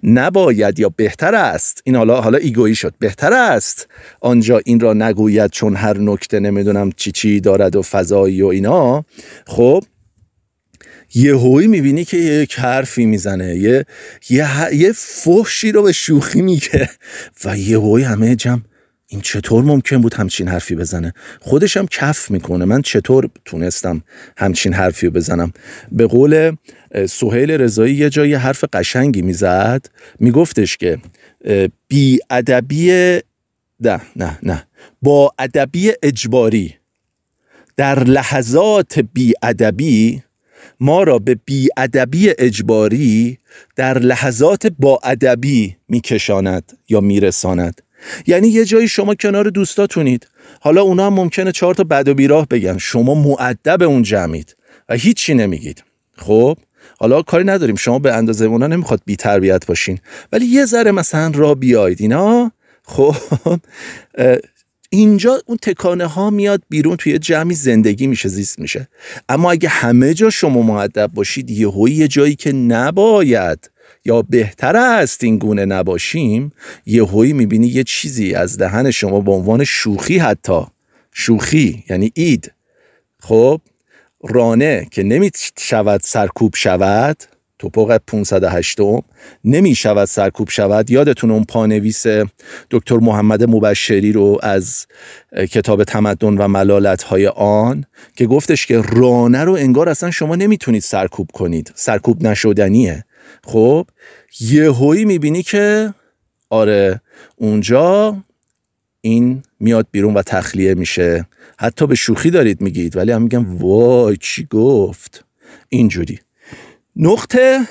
نباید 0.02 0.78
یا 0.78 0.88
بهتر 0.96 1.34
است. 1.34 1.82
این 1.84 1.96
حالا 1.96 2.20
حالا 2.20 2.38
ego 2.38 2.60
یی 2.60 2.75
شد. 2.75 2.94
بهتر 2.98 3.32
است. 3.32 3.88
آنجا 4.20 4.60
این 4.64 4.80
را 4.80 4.92
نگوید 4.92 5.50
چون 5.50 5.76
هر 5.76 5.98
نکته 5.98 6.40
نمی‌دونم 6.40 6.90
چی 6.96 7.12
چی 7.12 7.40
دارد 7.40 7.76
و 7.76 7.82
فضایی 7.82 8.42
و 8.42 8.46
اینا. 8.46 9.04
خب 9.46 9.84
یهویی 11.14 11.66
می‌بینی 11.66 12.04
که 12.04 12.16
یک 12.16 12.54
حرفی 12.54 13.06
می‌زنه 13.06 13.56
یه 13.56 13.84
یه, 14.30 14.74
یه 14.74 14.92
فحشی 14.92 15.72
رو 15.72 15.82
به 15.82 15.92
شوخی 15.92 16.42
میگه. 16.42 16.90
و 17.44 17.58
یه 17.58 17.78
هوی 17.78 18.02
همه 18.02 18.36
جمع 18.36 18.60
این 19.06 19.20
چطور 19.20 19.64
ممکن 19.64 19.98
بود 19.98 20.14
همچین 20.14 20.48
حرفی 20.48 20.74
بزنه؟ 20.74 21.12
هم 21.76 21.86
کف 21.86 22.30
می‌کنه. 22.30 22.64
من 22.64 22.82
چطور 22.82 23.30
تونستم 23.44 24.02
همچین 24.36 24.72
حرفی 24.72 25.06
رو 25.06 25.12
بزنم؟ 25.12 25.52
به 25.92 26.06
قول 26.06 26.56
سهیل 27.08 27.50
رضایی 27.50 27.94
یه 27.94 28.10
جایی 28.10 28.34
حرف 28.34 28.64
قشنگی 28.72 29.22
می‌زد. 29.22 29.86
میگفتش 30.20 30.76
که 30.76 30.98
بی 31.88 32.18
ادبی 32.30 33.20
نه 33.80 34.00
نه 34.16 34.38
نه. 34.42 34.66
با 35.02 35.32
ادبی 35.38 35.92
اجباری 36.02 36.74
در 37.76 38.04
لحظات 38.04 38.98
بی 38.98 39.34
ادبی 39.42 40.22
ما 40.80 41.02
را 41.02 41.18
به 41.18 41.35
بیادبی 41.44 42.30
اجباری 42.38 43.38
در 43.76 43.99
لحظات 43.99 44.66
با 44.78 45.00
ادبی 45.04 45.76
میکشاند 45.88 46.78
یا 46.88 47.00
میرساند. 47.00 47.82
یعنی 48.26 48.49
یه 48.49 48.64
جایی 48.64 48.88
شما 48.88 49.14
کنار 49.14 49.50
دوستاتونید. 49.50 50.28
حالا 50.61 50.82
اونا 50.82 51.06
هم 51.06 51.14
ممکنه 51.14 51.52
چهار 51.52 51.75
تا 51.75 51.85
بد 51.85 52.08
و 52.08 52.14
بیراه 52.14 52.47
بگن. 52.47 52.78
شما 52.78 53.14
معدب 53.14 53.82
اون 53.82 54.02
جمعید 54.02 54.56
و 54.88 54.94
هیچی 54.94 55.35
نمیگید. 55.35 55.85
خب 56.16 56.58
حالا 56.99 57.23
کاری 57.23 57.44
نداریم. 57.44 57.76
شما 57.76 57.99
به 57.99 58.14
اندازه 58.14 58.44
اونا 58.44 58.66
نمی‌خواد 58.66 59.00
بی 59.06 59.16
تربیت 59.16 59.66
باشین. 59.66 59.99
ولی 60.32 60.47
یه 60.47 60.64
ذره 60.64 60.90
مثلا 60.90 61.32
را 61.35 61.54
بیاید 61.54 62.00
اینا؟ 62.00 62.52
خب 62.85 63.14
اینجا 64.90 65.42
اون 65.47 65.59
تکانه 65.62 66.07
ها 66.07 66.30
میاد 66.30 66.62
بیرون 66.68 66.97
توی 66.97 67.18
جمعی 67.18 67.54
زندگی 67.54 68.07
میشه 68.07 68.28
زیست 68.28 68.59
میشه. 68.59 68.88
اما 69.28 69.50
اگه 69.50 69.68
همه 69.68 70.14
جا 70.14 70.30
شما 70.30 70.62
معدب 70.62 71.11
باشید 71.14 71.50
یه 71.50 71.90
یه 71.90 72.09
جایی 72.09 72.35
که 72.35 72.52
نباید 72.52 73.71
یا 74.04 74.23
بهتر 74.23 74.76
است 74.76 75.25
این 75.25 75.38
گونه 75.38 75.64
نباشیم 75.64 76.52
یه 76.87 77.04
هوی 77.04 77.33
می‌بینی 77.33 77.66
یه 77.66 77.85
چیزی 77.85 78.35
از 78.35 78.59
دهن 78.59 78.90
شما 78.90 79.21
به 79.21 79.33
عنوان 79.33 79.64
شوخی 79.64 80.18
حتی. 80.18 80.61
شوخی 81.12 81.85
یعنی 81.90 82.12
اید. 82.14 82.52
خب 83.21 83.61
رانه 84.25 84.88
که 84.90 85.02
نمی 85.02 85.30
شود 85.59 86.00
سرکوب 86.04 86.54
شود 86.57 87.16
توپق 87.58 88.00
508 88.06 88.78
نمی 89.44 89.74
شود 89.74 90.04
سرکوب 90.04 90.48
شود. 90.50 90.90
یادتون 90.90 91.30
اون 91.30 91.44
پانویس 91.44 92.04
دکتر 92.70 92.96
محمد 92.96 93.44
مبشری 93.44 94.12
رو 94.12 94.38
از 94.42 94.86
کتاب 95.50 95.84
تمدن 95.84 96.38
و 96.38 96.48
ملالت 96.48 97.02
های 97.02 97.26
آن 97.26 97.84
که 98.16 98.26
گفتش 98.26 98.66
که 98.66 98.82
رانه 98.82 99.44
رو 99.44 99.52
انگار 99.52 99.88
اصلا 99.88 100.10
شما 100.10 100.36
نمی‌تونید 100.36 100.82
سرکوب 100.82 101.30
کنید. 101.32 101.72
سرکوب 101.74 102.22
نشدنیه. 102.22 103.04
خب 103.44 103.86
یهویی 104.40 105.04
می‌بینی 105.04 105.42
که 105.42 105.94
آره 106.50 107.00
اونجا 107.36 108.16
این 109.00 109.42
میاد 109.60 109.86
بیرون 109.90 110.14
و 110.14 110.22
تخلیه 110.22 110.74
میشه. 110.74 111.26
حتی 111.58 111.86
به 111.86 111.94
شوخی 111.94 112.30
دارید 112.30 112.60
میگید 112.60 112.96
ولی 112.96 113.12
هم 113.12 113.22
میگم 113.22 113.56
وای 113.56 114.16
چی 114.16 114.44
گفت؟ 114.50 115.24
اینجوری. 115.68 116.18
نقطه 117.00 117.69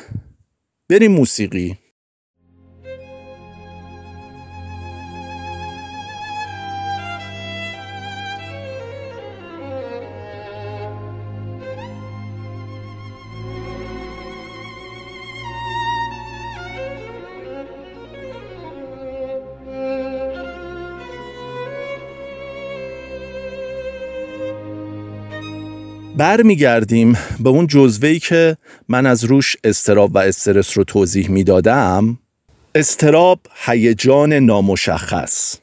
بریم 0.89 1.11
موسیقی. 1.11 1.77
برمیگردیم 26.17 27.17
به 27.39 27.49
اون 27.49 27.67
جزوهی 27.67 28.19
که 28.19 28.57
من 28.89 29.05
از 29.05 29.23
روش 29.23 29.55
استراب 29.63 30.15
و 30.15 30.17
استرس 30.17 30.77
رو 30.77 30.83
توضیح 30.83 31.29
می‌دادم. 31.29 32.19
استراب 32.75 33.39
هیجان 33.65 34.33
نامشخص. 34.33 35.55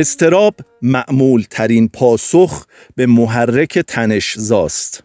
استراب 0.00 0.54
معمول 0.82 1.44
ترین 1.50 1.88
پاسخ 1.88 2.66
به 2.96 3.06
محرک 3.06 3.78
تنش 3.78 4.38
زاست. 4.38 5.04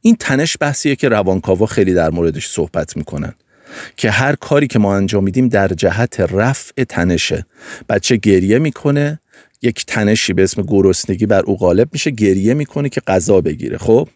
این 0.00 0.16
تنش 0.16 0.56
بحثیه 0.60 0.96
که 0.96 1.08
روانکاوا 1.08 1.66
خیلی 1.66 1.94
در 1.94 2.10
موردش 2.10 2.48
صحبت 2.48 2.96
می‌کنن 2.96 3.34
که 3.96 4.10
هر 4.10 4.34
کاری 4.34 4.66
که 4.66 4.78
ما 4.78 4.96
انجام 4.96 5.24
میدیم 5.24 5.48
در 5.48 5.68
جهت 5.68 6.20
رفع 6.20 6.84
تنشه. 6.84 7.46
بچه 7.88 8.16
گریه 8.16 8.58
می‌کنه 8.58 9.20
یک 9.62 9.86
تنشی 9.86 10.32
به 10.32 10.42
اسم 10.42 10.62
گرسنگی 10.62 11.26
بر 11.26 11.42
او 11.42 11.56
غالب 11.56 11.88
میشه 11.92 12.10
گریه 12.10 12.54
می‌کنه 12.54 12.88
که 12.88 13.00
غذا 13.00 13.40
بگیره. 13.40 13.78
خب 13.78 14.08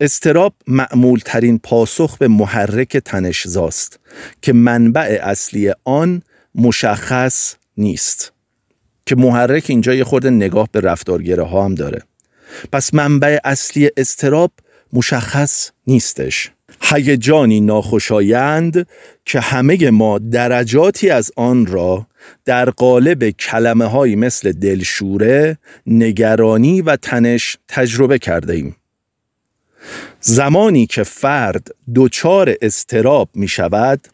استراب 0.00 0.54
معمول 0.66 1.20
ترین 1.24 1.58
پاسخ 1.58 2.18
به 2.18 2.28
محرک 2.28 2.96
تنش 2.96 3.46
زاست 3.46 4.00
که 4.42 4.52
منبع 4.52 5.18
اصلی 5.22 5.72
آن 5.84 6.22
مشخص 6.54 7.54
نیست. 7.76 8.35
که 9.06 9.16
محرک 9.16 9.64
اینجا 9.68 9.94
یه 9.94 10.04
خورده 10.04 10.30
نگاه 10.30 10.68
به 10.72 10.80
رفتارگره 10.80 11.42
ها 11.42 11.64
هم 11.64 11.74
داره 11.74 12.02
پس 12.72 12.94
منبع 12.94 13.38
اصلی 13.44 13.90
استراب 13.96 14.52
مشخص 14.92 15.70
نیستش 15.86 16.50
هیجانی 16.82 17.60
ناخوشایند 17.60 18.86
که 19.24 19.40
همه 19.40 19.90
ما 19.90 20.18
درجاتی 20.18 21.10
از 21.10 21.32
آن 21.36 21.66
را 21.66 22.06
در 22.44 22.70
قالب 22.70 23.30
کلمه 23.30 23.84
های 23.84 24.16
مثل 24.16 24.52
دلشوره، 24.52 25.58
نگرانی 25.86 26.82
و 26.82 26.96
تنش 26.96 27.56
تجربه 27.68 28.18
کرده 28.18 28.52
ایم. 28.52 28.76
زمانی 30.20 30.86
که 30.86 31.02
فرد 31.02 31.68
دچار 31.94 32.54
استراب 32.62 33.28
می 33.34 33.48
شود، 33.48 34.08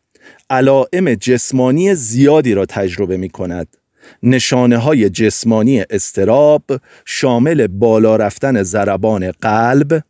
علائم 0.50 1.14
جسمانی 1.14 1.94
زیادی 1.94 2.54
را 2.54 2.66
تجربه 2.66 3.16
می 3.16 3.28
کند. 3.28 3.76
نشانه 4.22 4.76
های 4.76 5.10
جسمانی 5.10 5.84
استراب 5.90 6.64
شامل 7.04 7.66
بالا 7.66 8.16
رفتن 8.16 8.62
ضربان 8.62 9.30
قلب، 9.30 10.02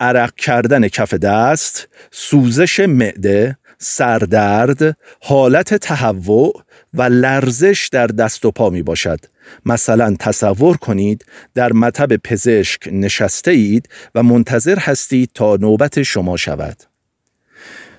عرق 0.00 0.34
کردن 0.34 0.88
کف 0.88 1.14
دست، 1.14 1.88
سوزش 2.10 2.80
معده، 2.80 3.56
سردرد، 3.78 4.96
حالت 5.20 5.74
تهوع 5.74 6.62
و 6.94 7.02
لرزش 7.02 7.88
در 7.92 8.06
دست 8.06 8.44
و 8.44 8.50
پا 8.50 8.70
می 8.70 8.82
باشد. 8.82 9.20
مثلا 9.66 10.16
تصور 10.18 10.76
کنید 10.76 11.24
در 11.54 11.72
مطب 11.72 12.16
پزشک 12.16 12.88
نشسته 12.92 13.50
اید 13.50 13.88
و 14.14 14.22
منتظر 14.22 14.78
هستید 14.78 15.30
تا 15.34 15.56
نوبت 15.56 16.02
شما 16.02 16.36
شود. 16.36 16.76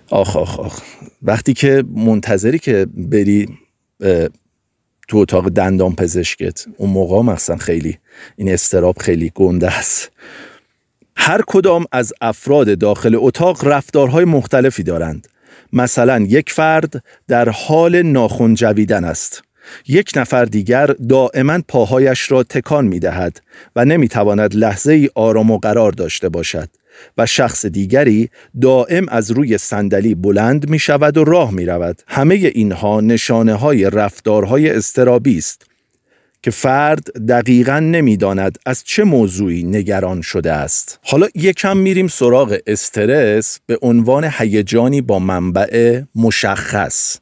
آخ 0.09 0.35
آخ 0.35 0.59
آخ 0.59 0.81
وقتی 1.21 1.53
که 1.53 1.83
منتظری 1.95 2.59
که 2.59 2.87
بری 2.93 3.49
تو 5.11 5.17
اتاق 5.17 5.49
دندان 5.49 5.95
پزشکت. 5.95 6.65
اون 6.77 6.89
موقع 6.89 7.21
مثلا 7.21 7.57
خیلی 7.57 7.97
این 8.35 8.53
استراب 8.53 8.97
خیلی 8.99 9.31
گنده 9.35 9.77
است. 9.77 10.11
هر 11.15 11.41
کدام 11.47 11.85
از 11.91 12.13
افراد 12.21 12.77
داخل 12.77 13.15
اتاق 13.19 13.67
رفتارهای 13.67 14.25
مختلفی 14.25 14.83
دارند. 14.83 15.27
مثلا 15.73 16.19
یک 16.19 16.51
فرد 16.51 17.03
در 17.27 17.49
حال 17.49 18.01
ناخن 18.01 18.53
جویدن 18.53 19.03
است. 19.03 19.43
یک 19.87 20.11
نفر 20.15 20.45
دیگر 20.45 20.85
دائما 20.85 21.59
پاهایش 21.67 22.31
را 22.31 22.43
تکان 22.43 22.85
می 22.85 22.99
دهد 22.99 23.41
و 23.75 23.85
نمی 23.85 24.07
تواند 24.07 24.55
لحظه 24.55 24.93
ای 24.93 25.09
آرام 25.15 25.51
و 25.51 25.57
قرار 25.57 25.91
داشته 25.91 26.29
باشد. 26.29 26.69
و 27.17 27.25
شخص 27.25 27.65
دیگری 27.65 28.29
دائم 28.61 29.05
از 29.09 29.31
روی 29.31 29.57
صندلی 29.57 30.15
بلند 30.15 30.69
می 30.69 30.79
شود 30.79 31.17
و 31.17 31.23
راه 31.23 31.51
می 31.51 31.65
رود. 31.65 32.01
همه 32.07 32.35
اینها 32.35 33.01
نشانه 33.01 33.53
های 33.53 33.89
رفتارهای 33.89 34.69
استرابی 34.69 35.37
است 35.37 35.65
که 36.43 36.51
فرد 36.51 37.25
دقیقا 37.27 37.79
نمی‌داند 37.79 38.57
از 38.65 38.83
چه 38.83 39.03
موضوعی 39.03 39.63
نگران 39.63 40.21
شده 40.21 40.51
است. 40.51 40.99
حالا 41.03 41.27
یکم 41.35 41.77
میریم 41.77 42.07
سراغ 42.07 42.57
استرس 42.67 43.59
به 43.65 43.77
عنوان 43.81 44.29
هیجانی 44.37 45.01
با 45.01 45.19
منبع 45.19 46.01
مشخص. 46.15 47.17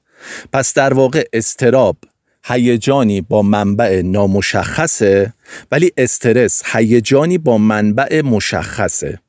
پس 0.53 0.73
در 0.73 0.93
واقع 0.93 1.23
استراب 1.33 1.97
هیجانی 2.43 3.21
با 3.21 3.41
منبع 3.41 4.01
نامشخصه 4.01 5.33
ولی 5.71 5.91
استرس 5.97 6.61
هیجانی 6.65 7.37
با 7.37 7.57
منبع 7.57 8.21
مشخصه. 8.21 9.19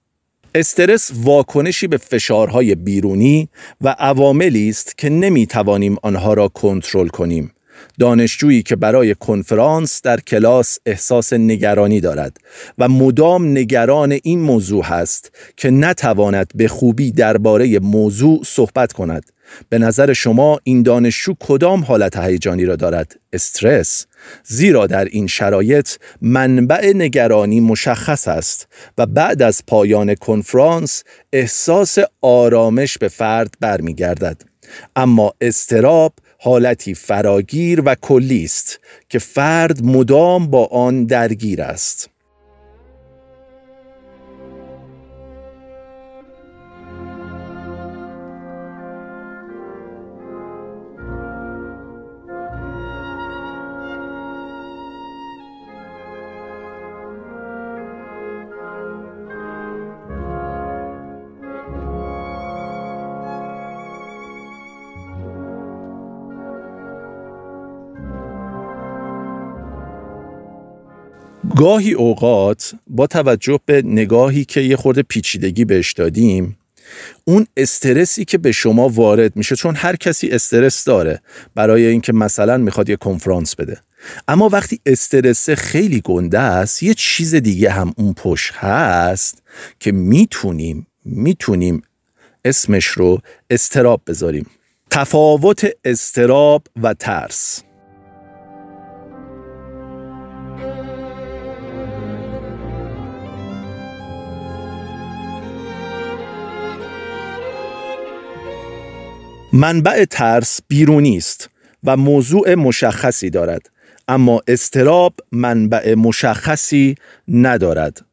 استرس 0.54 1.10
واکنشی 1.14 1.86
به 1.86 1.96
فشارهای 1.96 2.74
بیرونی 2.74 3.48
و 3.80 3.96
عواملی 3.98 4.68
است 4.68 4.98
که 4.98 5.08
نمی 5.08 5.46
توانیم 5.46 5.96
آنها 6.02 6.34
را 6.34 6.48
کنترل 6.48 7.08
کنیم. 7.08 7.52
دانشجویی 7.98 8.62
که 8.62 8.76
برای 8.76 9.14
کنفرانس 9.14 10.02
در 10.02 10.20
کلاس 10.20 10.78
احساس 10.86 11.32
نگرانی 11.32 12.00
دارد 12.00 12.36
و 12.78 12.88
مدام 12.88 13.50
نگران 13.50 14.18
این 14.22 14.40
موضوع 14.40 14.84
هست 14.84 15.32
که 15.56 15.70
نتواند 15.70 16.52
به 16.54 16.68
خوبی 16.68 17.12
درباره 17.12 17.78
موضوع 17.78 18.40
صحبت 18.44 18.92
کند. 18.92 19.24
به 19.68 19.78
نظر 19.78 20.12
شما 20.12 20.58
این 20.64 20.82
دانشجو 20.82 21.34
کدام 21.40 21.84
حالت 21.84 22.16
هیجانی 22.16 22.64
را 22.64 22.76
دارد؟ 22.76 23.16
استرس؟ 23.32 24.06
زیرا 24.44 24.86
در 24.86 25.04
این 25.04 25.26
شرایط 25.26 25.90
منبع 26.20 26.92
نگرانی 26.94 27.60
مشخص 27.60 28.28
است 28.28 28.68
و 28.98 29.06
بعد 29.06 29.42
از 29.42 29.62
پایان 29.66 30.14
کنفرانس 30.14 31.04
احساس 31.32 31.98
آرامش 32.20 32.98
به 32.98 33.08
فرد 33.08 33.54
برمیگردد. 33.60 34.42
اما 34.96 35.32
استراب 35.40 36.12
حالتی 36.38 36.94
فراگیر 36.94 37.82
و 37.84 37.94
کلی 37.94 38.44
است 38.44 38.80
که 39.08 39.18
فرد 39.18 39.84
مدام 39.84 40.46
با 40.46 40.66
آن 40.66 41.04
درگیر 41.04 41.62
است. 41.62 42.09
گاهی 71.60 71.92
اوقات 71.92 72.74
با 72.86 73.06
توجه 73.06 73.60
به 73.66 73.82
نگاهی 73.82 74.44
که 74.44 74.60
یه 74.60 74.76
خورده 74.76 75.02
پیچیدگی 75.02 75.64
بهش 75.64 75.92
دادیم 75.92 76.58
اون 77.24 77.46
استرسی 77.56 78.24
که 78.24 78.38
به 78.38 78.52
شما 78.52 78.88
وارد 78.88 79.36
میشه 79.36 79.56
چون 79.56 79.74
هر 79.76 79.96
کسی 79.96 80.28
استرس 80.28 80.84
داره 80.84 81.22
برای 81.54 81.86
اینکه 81.86 82.12
مثلا 82.12 82.58
می‌خواد 82.58 82.88
یه 82.88 82.96
کنفرانس 82.96 83.54
بده. 83.54 83.80
اما 84.28 84.48
وقتی 84.48 84.80
استرس 84.86 85.50
خیلی 85.50 86.00
گنده 86.04 86.38
است 86.38 86.82
یه 86.82 86.94
چیز 86.94 87.34
دیگه 87.34 87.70
هم 87.70 87.94
اون 87.96 88.14
پشت 88.14 88.52
هست 88.54 89.42
که 89.80 89.92
می‌تونیم 89.92 90.86
می‌تونیم 91.04 91.82
اسمش 92.44 92.86
رو 92.86 93.18
استراب 93.50 94.02
بذاریم. 94.06 94.46
تفاوت 94.90 95.66
استراب 95.84 96.62
و 96.82 96.94
ترس. 96.94 97.62
منبع 109.52 110.04
ترس 110.04 110.60
بیرونی 110.68 111.16
است 111.16 111.50
و 111.84 111.96
موضوع 111.96 112.54
مشخصی 112.54 113.30
دارد 113.30 113.70
اما 114.08 114.40
استراب 114.48 115.14
منبع 115.32 115.94
مشخصی 115.94 116.94
ندارد. 117.28 118.04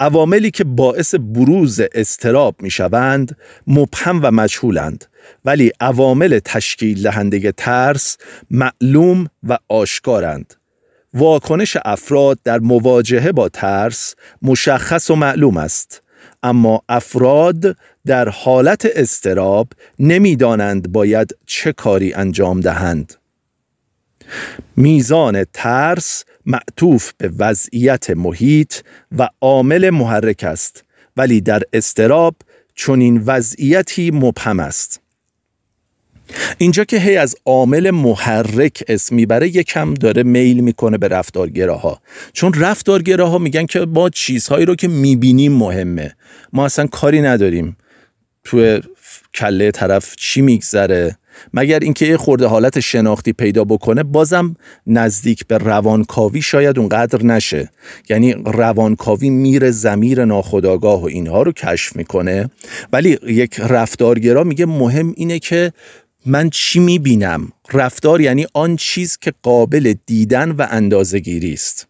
عواملی 0.00 0.50
که 0.50 0.64
باعث 0.64 1.14
بروز 1.14 1.80
استراب 1.94 2.56
می 2.62 2.70
شوند 2.70 3.36
مبهم 3.66 4.20
و 4.22 4.30
مجهولند 4.30 5.04
ولی 5.44 5.72
عوامل 5.80 6.38
تشکیل 6.44 7.02
دهنده 7.02 7.52
ترس 7.52 8.16
معلوم 8.50 9.26
و 9.42 9.58
آشکارند. 9.68 10.54
واکنش 11.14 11.76
افراد 11.84 12.38
در 12.44 12.58
مواجهه 12.58 13.32
با 13.32 13.48
ترس 13.48 14.14
مشخص 14.42 15.10
و 15.10 15.14
معلوم 15.14 15.56
است 15.56 16.02
اما 16.42 16.82
افراد 16.88 17.76
در 18.08 18.28
حالت 18.28 18.88
استراب 18.94 19.68
نمی‌دانند 19.98 20.92
باید 20.92 21.36
چه 21.46 21.72
کاری 21.72 22.12
انجام 22.14 22.60
دهند. 22.60 23.14
میزان 24.76 25.44
ترس 25.52 26.24
معطوف 26.46 27.12
به 27.18 27.30
وضعیت 27.38 28.10
محیط 28.10 28.74
و 29.18 29.28
عامل 29.40 29.90
محرک 29.90 30.44
است 30.44 30.84
ولی 31.16 31.40
در 31.40 31.62
استراب 31.72 32.36
چنین 32.74 33.22
وضعیتی 33.26 34.10
مبهم 34.10 34.60
است. 34.60 35.00
اینجا 36.58 36.84
که 36.84 36.98
هی 36.98 37.16
از 37.16 37.36
عامل 37.44 37.90
محرک 37.90 38.84
اسم 38.88 39.14
می‌بره 39.14 39.48
یکم 39.48 39.94
داره 39.94 40.22
میل 40.22 40.60
می‌کنه 40.60 40.98
به 40.98 41.08
رفتارگراها. 41.08 42.00
چون 42.32 42.52
رفتارگراها 42.54 43.38
میگن 43.38 43.66
که 43.66 43.80
ما 43.80 44.10
چیزهایی 44.10 44.66
رو 44.66 44.74
که 44.74 44.88
می‌بینیم 44.88 45.52
مهمه. 45.52 46.14
ما 46.52 46.64
اصلا 46.64 46.86
کاری 46.86 47.20
نداریم. 47.20 47.76
تو 48.48 48.80
کله 49.34 49.70
طرف 49.70 50.16
چی 50.16 50.40
میگذره؟ 50.40 51.18
مگر 51.54 51.78
اینکه 51.78 52.06
یه 52.06 52.16
خورده 52.16 52.46
حالت 52.46 52.80
شناختی 52.80 53.32
پیدا 53.32 53.64
بکنه 53.64 54.02
بازم 54.02 54.56
نزدیک 54.86 55.46
به 55.46 55.58
روانکاوی 55.58 56.42
شاید 56.42 56.78
اونقدر 56.78 57.22
نشه. 57.22 57.70
یعنی 58.08 58.32
روانکاوی 58.32 59.30
میره 59.30 59.70
زمیر 59.70 60.24
ناخداگاه 60.24 61.02
و 61.02 61.04
اینها 61.04 61.42
رو 61.42 61.52
کشف 61.52 61.96
می‌کنه. 61.96 62.50
ولی 62.92 63.18
یک 63.26 63.60
رفتارگرا 63.60 64.44
میگه 64.44 64.66
مهم 64.66 65.14
اینه 65.16 65.38
که 65.38 65.72
من 66.26 66.50
چی 66.50 66.80
می‌بینم؟ 66.80 67.52
رفتار 67.72 68.20
یعنی 68.20 68.46
آن 68.54 68.76
چیز 68.76 69.16
که 69.16 69.32
قابل 69.42 69.94
دیدن 70.06 70.50
و 70.50 70.66
اندازه 70.70 71.18
گیری 71.18 71.52
است 71.52 71.87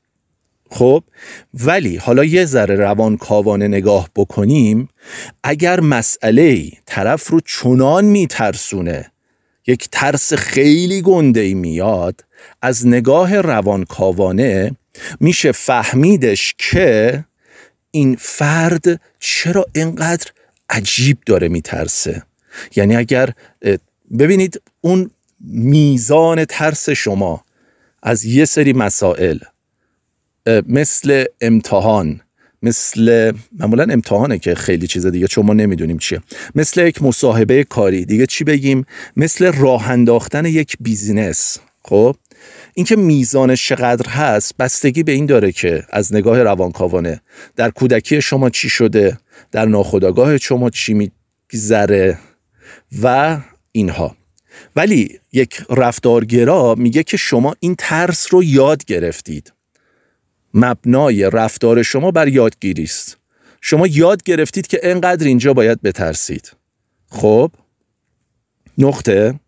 خب؟ 0.70 1.04
ولی 1.54 1.96
حالا 1.96 2.24
یه 2.24 2.44
ذره 2.44 2.74
روان 2.74 3.16
کاوانه 3.16 3.68
نگاه 3.68 4.08
بکنیم 4.16 4.88
اگر 5.42 5.80
مسئله 5.80 6.70
طرف 6.86 7.26
رو 7.26 7.40
چنان 7.40 8.04
میترسونه 8.04 9.12
یک 9.66 9.88
ترس 9.92 10.32
خیلی 10.32 11.02
گنده 11.02 11.40
ای 11.40 11.54
میاد 11.54 12.24
از 12.62 12.86
نگاه 12.86 13.40
روانکاوانه 13.40 14.76
میشه 15.20 15.52
فهمیدش 15.52 16.54
که 16.58 17.24
این 17.90 18.16
فرد 18.20 19.00
چرا 19.18 19.66
اینقدر 19.74 20.26
عجیب 20.70 21.18
داره 21.26 21.48
میترسه. 21.48 22.22
یعنی 22.76 22.96
اگر 22.96 23.30
ببینید 24.18 24.62
اون 24.80 25.10
میزان 25.40 26.44
ترس 26.44 26.90
شما 26.90 27.44
از 28.02 28.24
یه 28.24 28.44
سری 28.44 28.72
مسائل 28.72 29.38
مثل 30.68 31.24
امتحان 31.40 32.20
مثل 32.62 33.32
معمولا 33.58 33.86
امتحانه 33.90 34.38
که 34.38 34.54
خیلی 34.54 34.86
چیز 34.86 35.06
دیگه 35.06 35.26
چون 35.26 35.46
ما 35.46 35.54
نمی‌دونیم 35.54 35.98
چیه. 35.98 36.20
مثل 36.54 36.86
یک 36.86 37.02
مصاحبه 37.02 37.64
کاری 37.64 38.04
دیگه 38.04 38.26
چی 38.26 38.44
بگیم؟ 38.44 38.86
مثل 39.16 39.52
راه 39.52 39.90
انداختن 39.90 40.44
یک 40.44 40.76
بیزینس. 40.80 41.58
خب؟ 41.82 42.16
اینکه 42.74 42.96
میزانش 42.96 43.68
چقدر 43.68 44.10
هست 44.10 44.56
بستگی 44.56 45.02
به 45.02 45.12
این 45.12 45.26
داره 45.26 45.52
که 45.52 45.84
از 45.90 46.14
نگاه 46.14 46.42
روانکاوانه 46.42 47.20
در 47.56 47.70
کودکی 47.70 48.22
شما 48.22 48.50
چی 48.50 48.68
شده 48.68 49.18
در 49.52 49.64
ناخودآگاه 49.64 50.38
شما 50.38 50.70
چی 50.70 50.94
میگذره 50.94 52.18
و 53.02 53.38
اینها. 53.72 54.16
ولی 54.76 55.20
یک 55.32 55.62
رفتارگرا 55.70 56.74
میگه 56.74 57.02
که 57.02 57.16
شما 57.16 57.54
این 57.60 57.74
ترس 57.78 58.26
رو 58.30 58.44
یاد 58.44 58.84
گرفتید. 58.84 59.52
مبنای 60.58 61.30
رفتار 61.30 61.82
شما 61.82 62.10
بر 62.10 62.28
یادگیری 62.28 62.82
است. 62.82 63.16
شما 63.60 63.86
یاد 63.86 64.22
گرفتید 64.22 64.66
که 64.66 64.80
انقدر 64.82 65.26
اینجا 65.26 65.52
باید 65.52 65.82
بترسید. 65.82 66.52
خب؟ 67.10 67.50
نقطه. 68.78 69.40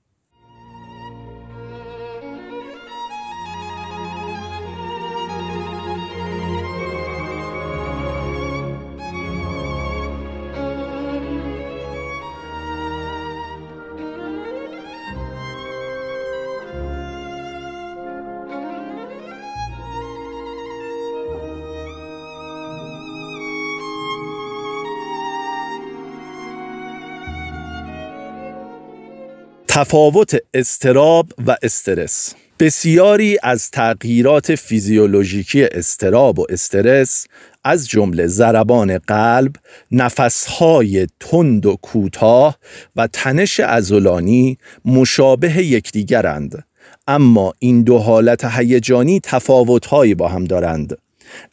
تفاوت 29.72 30.36
استراب 30.54 31.32
و 31.46 31.56
استرس. 31.62 32.34
بسیاری 32.58 33.38
از 33.42 33.70
تغییرات 33.70 34.54
فیزیولوژیکی 34.54 35.64
استراب 35.64 36.38
و 36.38 36.46
استرس 36.48 37.26
از 37.64 37.88
جمله 37.88 38.26
ضربان 38.26 38.98
قلب، 38.98 39.52
نفسهای 39.90 41.06
تند 41.20 41.66
و 41.66 41.76
کوتاه 41.82 42.58
و 42.96 43.06
تنش 43.06 43.60
ازولانی 43.60 44.58
مشابه 44.84 45.56
یکدیگرند. 45.56 46.64
اما 47.06 47.52
این 47.58 47.82
دو 47.82 47.98
حالت 47.98 48.44
هیجانی 48.44 49.20
تفاوتهایی 49.22 50.14
با 50.14 50.28
هم 50.28 50.44
دارند. 50.44 50.98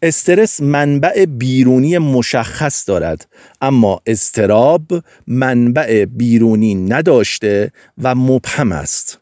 استرس 0.01 0.61
منبع 0.61 1.25
بیرونی 1.25 1.97
مشخص 1.97 2.89
دارد 2.89 3.27
اما 3.61 4.01
استراب 4.05 5.03
منبع 5.27 6.05
بیرونی 6.05 6.75
نداشته 6.75 7.71
و 7.97 8.15
مبهم 8.15 8.71
است. 8.71 9.19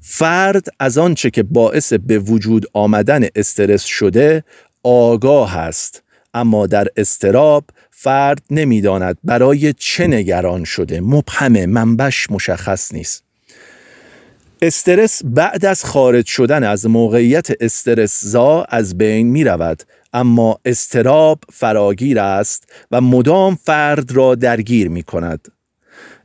فرد 0.00 0.66
از 0.80 0.98
آنچه 0.98 1.30
که 1.30 1.42
باعث 1.42 1.92
به 1.92 2.18
وجود 2.18 2.66
آمدن 2.72 3.26
استرس 3.36 3.84
شده 3.84 4.44
آگاه 4.82 5.56
است 5.56 6.02
اما 6.34 6.66
در 6.66 6.88
استراب 6.96 7.64
فرد 7.90 8.42
نمی‌داند 8.50 9.18
برای 9.24 9.72
چه 9.72 10.06
نگران 10.06 10.64
شده 10.64 11.00
مبهمه 11.00 11.66
منبش 11.66 12.30
مشخص 12.30 12.94
نیست. 12.94 13.24
استرس 14.66 15.22
بعد 15.24 15.64
از 15.64 15.84
خارج 15.84 16.26
شدن 16.26 16.64
از 16.64 16.86
موقعیت 16.86 17.48
استرس 17.60 18.24
زا 18.24 18.64
از 18.68 18.98
بین 18.98 19.26
می 19.26 19.44
رود 19.44 19.82
اما 20.12 20.58
استراب 20.64 21.38
فراگیر 21.52 22.18
است 22.18 22.72
و 22.90 23.00
مدام 23.00 23.54
فرد 23.54 24.12
را 24.12 24.34
درگیر 24.34 24.88
می 24.88 25.02
کند 25.02 25.48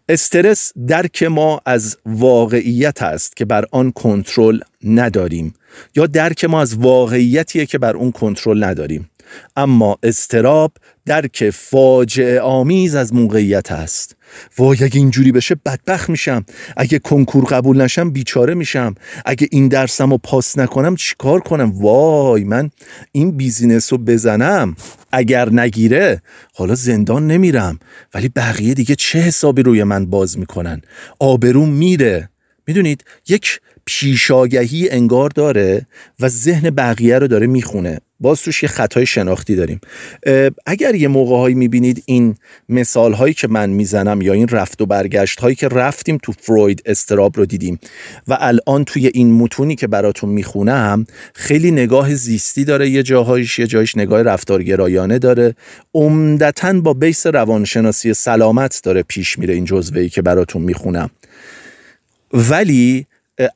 استرس 0.09 0.73
درک 0.87 1.23
ما 1.23 1.61
از 1.65 1.97
واقعیت 2.05 3.03
است 3.03 3.35
که 3.35 3.45
بر 3.45 3.65
آن 3.71 3.91
کنترل 3.91 4.59
نداریم 4.83 5.53
یا 5.95 6.05
درک 6.05 6.45
ما 6.45 6.61
از 6.61 6.75
واقعیتیه 6.75 7.65
که 7.65 7.77
بر 7.77 7.95
اون 7.95 8.11
کنترل 8.11 8.63
نداریم. 8.63 9.08
اما 9.55 9.97
استراب 10.03 10.73
درک 11.05 11.49
فاجعه 11.49 12.39
آمیز 12.39 12.95
از 12.95 13.13
موقعیت 13.13 13.71
است. 13.71 14.15
وای 14.57 14.83
اگه 14.83 14.97
اینجوری 14.97 15.31
بشه 15.31 15.55
بدبخت 15.55 16.09
میشم. 16.09 16.45
اگه 16.77 16.99
کنکور 16.99 17.45
قبول 17.45 17.81
نشم 17.81 18.11
بیچاره 18.11 18.53
میشم. 18.53 18.95
اگه 19.25 19.47
این 19.51 19.67
درسم 19.67 20.11
رو 20.11 20.17
پاس 20.17 20.57
نکنم 20.57 20.95
چیکار 20.95 21.39
کنم؟ 21.39 21.71
وای 21.81 22.43
من 22.43 22.69
این 23.11 23.31
بیزینس 23.31 23.93
رو 23.93 23.97
بزنم. 23.97 24.75
اگر 25.11 25.49
نگیره 25.49 26.21
حالا 26.53 26.75
زندان 26.75 27.27
نمیرم. 27.27 27.79
ولی 28.13 28.29
بقیه 28.29 28.73
دیگه 28.73 28.95
چه 28.95 29.19
حسابی 29.19 29.63
روی 29.63 29.83
من 29.83 30.05
باز 30.05 30.37
می‌کنن؟ 30.37 30.81
آبروم 31.19 31.69
میره. 31.69 32.29
می‌دونید 32.67 33.03
یک 33.27 33.61
پیشاگهی 33.85 34.89
انگار 34.89 35.29
داره 35.29 35.87
و 36.19 36.29
ذهن 36.29 36.69
بقیه 36.69 37.19
رو 37.19 37.27
داره 37.27 37.47
می‌خونه. 37.47 37.99
باز 38.19 38.41
توش 38.41 38.63
یه 38.63 38.69
خطای 38.69 39.05
شناختی 39.05 39.55
داریم. 39.55 39.81
اگر 40.65 40.95
یه 40.95 41.07
موقع 41.07 41.35
هایی 41.37 41.55
می‌بینید 41.55 42.03
این 42.05 42.35
مثال 42.69 43.13
هایی 43.13 43.33
که 43.33 43.47
من 43.47 43.69
می‌زنم 43.69 44.21
یا 44.21 44.33
این 44.33 44.47
رفت 44.47 44.81
و 44.81 44.85
برگشت 44.85 45.39
هایی 45.39 45.55
که 45.55 45.67
رفتیم 45.67 46.17
تو 46.23 46.31
فروید 46.31 46.81
استراب 46.85 47.37
رو 47.37 47.45
دیدیم 47.45 47.79
و 48.27 48.37
الان 48.39 48.83
توی 48.83 49.11
این 49.13 49.33
متونی 49.33 49.75
که 49.75 49.87
براتون 49.87 50.29
می‌خونم 50.29 51.05
خیلی 51.33 51.71
نگاه 51.71 52.15
زیستی 52.15 52.65
داره 52.65 52.89
یه 52.89 53.03
جاهایش 53.03 53.59
یه 53.59 53.67
جایش 53.67 53.97
نگاه 53.97 54.21
رفتارگرایانه 54.21 55.19
داره. 55.19 55.55
عمدتا 55.93 56.73
با 56.73 56.93
بیس 56.93 57.27
روانشناسی 57.27 58.13
سلامت 58.13 58.81
داره 58.83 59.03
پیش 59.03 59.39
میره 59.39 59.53
این 59.53 59.65
جزوه 59.65 60.07
که 60.07 60.21
براتون 60.21 60.61
می‌خونم. 60.61 61.09
ولی 62.33 63.05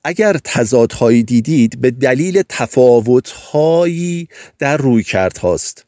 اگر 0.03 0.37
تضادهایی 0.43 1.23
دیدید 1.23 1.81
به 1.81 1.91
دلیل 1.91 2.43
تفاوتهایی 2.49 4.27
در 4.59 4.77
روی 4.77 5.03
کرد 5.03 5.37
هاست 5.37 5.85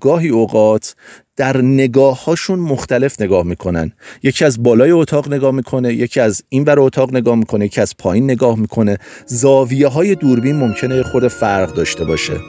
گاهی 0.00 0.28
اوقات 0.28 0.94
در 1.36 1.56
نگاه 1.56 2.24
هاشون 2.24 2.58
مختلف 2.58 3.20
نگاه 3.20 3.42
می‌کنن. 3.46 3.92
یکی 4.22 4.44
از 4.44 4.62
بالای 4.62 4.90
اتاق 4.90 5.32
نگاه 5.32 5.54
می‌کنه 5.54 5.94
یکی 5.94 6.20
از 6.20 6.42
این 6.48 6.64
بر 6.64 6.78
اتاق 6.78 7.14
نگاه 7.14 7.36
می‌کنه 7.36 7.64
یکی 7.64 7.80
از 7.80 7.96
پایین 7.98 8.24
نگاه 8.24 8.58
می‌کنه. 8.58 8.98
زاویه 9.26 9.88
های 9.88 10.14
دوربین 10.14 10.56
ممکنه 10.56 11.02
خود 11.02 11.28
فرق 11.28 11.74
داشته 11.74 12.04
باشه. 12.04 12.40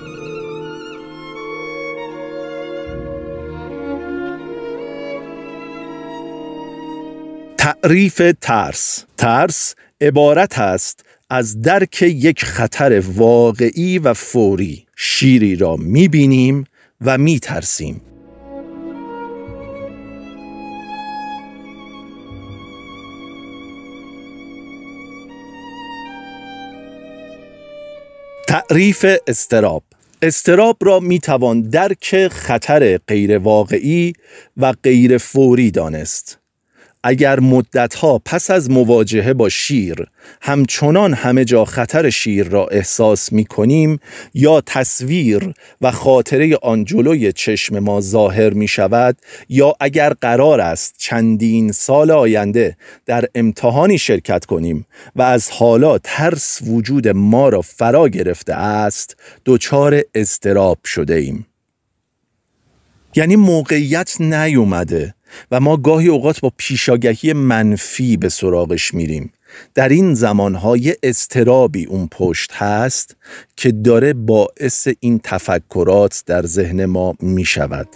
تعریف 7.57 8.21
ترس. 8.41 9.03
ترس 9.17 9.75
عبارت 10.01 10.59
است 10.59 11.05
از 11.29 11.61
درک 11.61 12.01
یک 12.01 12.45
خطر 12.45 13.03
واقعی 13.15 13.99
و 13.99 14.13
فوری. 14.13 14.85
شیری 14.95 15.55
را 15.55 15.75
می‌بینیم 15.75 16.65
و 17.01 17.17
میترسیم. 17.17 18.01
تعریف 28.47 29.05
استراب 29.27 29.83
استراب 30.21 30.77
را 30.81 30.99
می 30.99 31.19
توان 31.19 31.61
درک 31.61 32.27
خطر 32.27 32.97
غیر 32.97 33.37
واقعی 33.37 34.13
و 34.57 34.73
غیر 34.83 35.17
فوری 35.17 35.71
دانست. 35.71 36.38
اگر 37.03 37.39
مدتها 37.39 38.21
پس 38.25 38.51
از 38.51 38.69
مواجهه 38.71 39.33
با 39.33 39.49
شیر 39.49 40.07
همچنان 40.41 41.13
همه 41.13 41.45
جا 41.45 41.65
خطر 41.65 42.09
شیر 42.09 42.47
را 42.47 42.67
احساس 42.67 43.33
می 43.33 43.45
کنیم 43.45 43.99
یا 44.33 44.61
تصویر 44.61 45.53
و 45.81 45.91
خاطره 45.91 46.55
آن 46.61 46.85
جلوی 46.85 47.33
چشم 47.33 47.79
ما 47.79 48.01
ظاهر 48.01 48.49
می 48.49 48.67
شود 48.67 49.17
یا 49.49 49.73
اگر 49.79 50.13
قرار 50.13 50.61
است 50.61 50.95
چندین 50.97 51.71
سال 51.71 52.11
آینده 52.11 52.77
در 53.05 53.25
امتحانی 53.35 53.97
شرکت 53.97 54.45
کنیم 54.45 54.85
و 55.15 55.21
از 55.21 55.51
حالا 55.51 55.97
ترس 55.97 56.59
وجود 56.67 57.07
ما 57.07 57.49
را 57.49 57.61
فرا 57.61 58.09
گرفته 58.09 58.53
است 58.53 59.15
دچار 59.45 60.01
استراب 60.15 60.77
شده 60.85 61.15
ایم 61.15 61.45
یعنی 63.15 63.35
موقعیت 63.35 64.21
نیومده. 64.21 65.13
و 65.51 65.59
ما 65.59 65.77
گاهی 65.77 66.07
اوقات 66.07 66.39
با 66.41 66.51
پیشاگهی 66.57 67.33
منفی 67.33 68.17
به 68.17 68.29
سراغش 68.29 68.93
میریم. 68.93 69.33
در 69.75 69.89
این 69.89 70.13
زمانهای 70.13 70.95
استرابی 71.03 71.85
اون 71.85 72.07
پشت 72.11 72.51
هست 72.53 73.15
که 73.55 73.71
داره 73.71 74.13
باعث 74.13 74.87
این 74.99 75.19
تفکرات 75.23 76.23
در 76.25 76.45
ذهن 76.45 76.85
ما 76.85 77.13
می‌شود. 77.19 77.87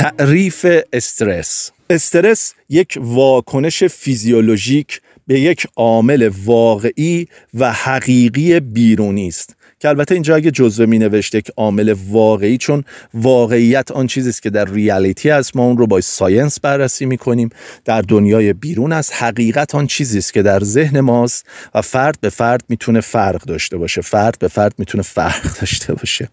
تعریف 0.00 0.66
استرس. 0.92 1.70
استرس 1.90 2.54
یک 2.68 2.98
واکنش 3.00 3.84
فیزیولوژیک 3.84 5.00
به 5.26 5.40
یک 5.40 5.66
عامل 5.76 6.30
واقعی 6.44 7.26
و 7.54 7.72
حقیقی 7.72 8.60
بیرونی 8.60 9.28
است. 9.28 9.56
که 9.80 9.88
البته 9.88 10.14
اینجا 10.14 10.34
اگه 10.34 10.50
جزوه 10.50 10.86
می 10.86 10.98
نوشته 10.98 11.38
یک 11.38 11.50
عامل 11.56 11.94
واقعی 12.08 12.58
چون 12.58 12.84
واقعیت 13.14 13.90
آن 13.90 14.06
چیزی 14.06 14.28
است 14.28 14.42
که 14.42 14.50
در 14.50 14.64
reality 14.64 15.30
است. 15.30 15.56
ما 15.56 15.64
اون 15.64 15.78
رو 15.78 15.86
با 15.86 16.00
science 16.00 16.60
بررسی 16.60 17.06
می 17.06 17.18
کنیم 17.18 17.48
در 17.84 18.02
دنیای 18.02 18.52
بیرون 18.52 18.92
است. 18.92 19.12
حقیقت 19.14 19.74
آن 19.74 19.86
چیزی 19.86 20.18
است 20.18 20.32
که 20.32 20.42
در 20.42 20.60
ذهن 20.60 21.00
ماست 21.00 21.46
و 21.74 21.82
فرد 21.82 22.18
به 22.20 22.28
فرد 22.28 22.64
می‌تونه 22.68 23.00
فرق 23.00 23.42
داشته 23.42 23.76
باشه. 23.76 24.00
فرد 24.00 24.36
به 24.38 24.48
فرد 24.48 24.74
می‌تونه 24.78 25.02
فرق 25.02 25.42
داشته 25.60 25.94
باشه. 25.94 26.28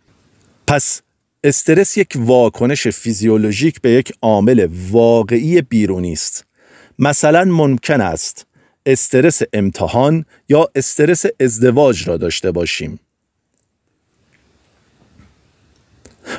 پس 0.67 1.01
استرس 1.47 1.97
یک 1.97 2.13
واکنش 2.15 2.87
فیزیولوژیک 2.87 3.81
به 3.81 3.91
یک 3.91 4.13
عامل 4.21 4.67
واقعی 4.91 5.61
بیرونی 5.61 6.13
است. 6.13 6.45
مثلا 6.99 7.45
ممکن 7.45 8.01
است 8.01 8.45
استرس 8.85 9.41
امتحان 9.53 10.25
یا 10.49 10.67
استرس 10.75 11.25
ازدواج 11.39 12.07
را 12.07 12.17
داشته 12.17 12.51
باشیم. 12.51 12.99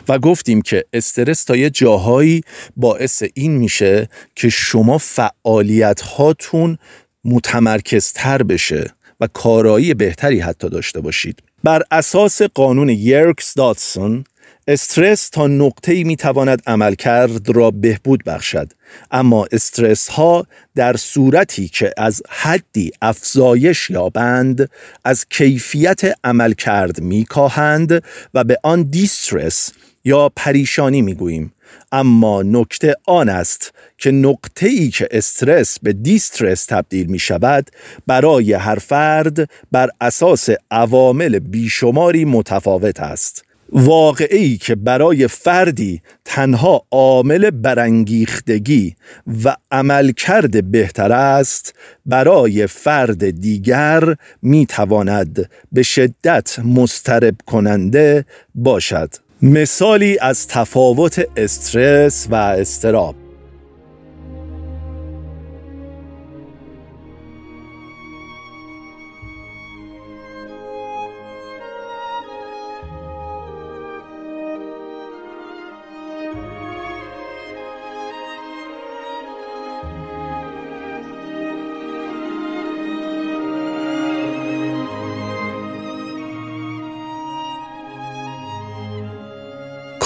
و 0.08 0.18
گفتیم 0.18 0.62
که 0.62 0.84
استرس 0.92 1.44
تا 1.44 1.56
یه 1.56 1.70
جاهایی 1.70 2.40
باعث 2.76 3.22
این 3.34 3.56
میشه 3.56 4.08
که 4.34 4.48
شما 4.48 4.98
فعالیت 4.98 6.00
هاتون 6.00 6.78
متمرکزتر 7.24 8.42
بشه 8.42 8.90
و 9.20 9.26
کارایی 9.26 9.94
بهتری 9.94 10.40
حتی 10.40 10.68
داشته 10.68 11.00
باشید. 11.00 11.42
بر 11.64 11.82
اساس 11.90 12.42
قانون 12.42 12.88
یرکس 12.88 13.54
داتسون 13.54 14.24
استرس 14.70 15.28
تا 15.28 15.46
نقطه 15.46 15.92
ای 15.92 16.04
می 16.04 16.16
تواند 16.16 16.62
عملکرد 16.66 17.56
را 17.56 17.70
بهبود 17.70 18.24
بخشد. 18.24 18.72
اما 19.10 19.46
استرس 19.52 20.08
ها 20.08 20.46
در 20.74 20.96
صورتی 20.96 21.68
که 21.68 21.92
از 21.96 22.22
حدی 22.28 22.92
افزایش 23.02 23.90
یابند 23.90 24.70
از 25.04 25.26
کیفیت 25.28 26.00
عملکرد 26.24 27.00
می 27.00 27.24
کاهند 27.24 28.02
و 28.34 28.44
به 28.44 28.58
آن 28.62 28.82
دیسترس 28.82 29.70
یا 30.04 30.32
پریشانی 30.36 31.02
می 31.02 31.14
گوییم 31.14 31.52
اما 31.92 32.42
نکته 32.42 32.94
آن 33.06 33.28
است 33.28 33.72
که 33.98 34.10
نقطه 34.10 34.66
ای 34.66 34.88
که 34.88 35.08
استرس 35.10 35.78
به 35.82 35.92
دیسترس 35.92 36.64
تبدیل 36.64 37.06
می 37.06 37.18
شود 37.18 37.70
برای 38.06 38.52
هر 38.52 38.78
فرد 38.78 39.50
بر 39.72 39.88
اساس 40.00 40.48
عوامل 40.70 41.38
بیشماری 41.38 42.24
متفاوت 42.24 43.00
است. 43.00 43.47
واقعی 43.72 44.56
که 44.56 44.74
برای 44.74 45.28
فردی 45.28 46.02
تنها 46.24 46.82
عامل 46.90 47.50
برانگیختگی 47.50 48.96
و 49.44 49.56
عملکرد 49.70 50.70
بهتر 50.70 51.12
است 51.12 51.74
برای 52.06 52.66
فرد 52.66 53.30
دیگر 53.30 54.14
می 54.42 54.66
تواند 54.66 55.50
به 55.72 55.82
شدت 55.82 56.58
مسترب 56.58 57.34
کننده 57.46 58.24
باشد. 58.54 59.10
مثالی 59.42 60.18
از 60.20 60.48
تفاوت 60.48 61.26
استرس 61.36 62.26
و 62.30 62.34
استراب 62.34 63.14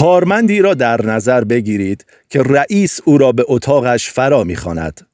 کارمندی 0.03 0.61
را 0.61 0.75
در 0.75 1.07
نظر 1.07 1.45
بگیرید 1.45 2.07
که 2.29 2.43
رئیس 2.43 3.01
او 3.05 3.19
را 3.19 3.33
به 3.33 3.45
اتاقش 3.49 4.11
فرا 4.11 4.45
می‌خواند. 4.45 5.07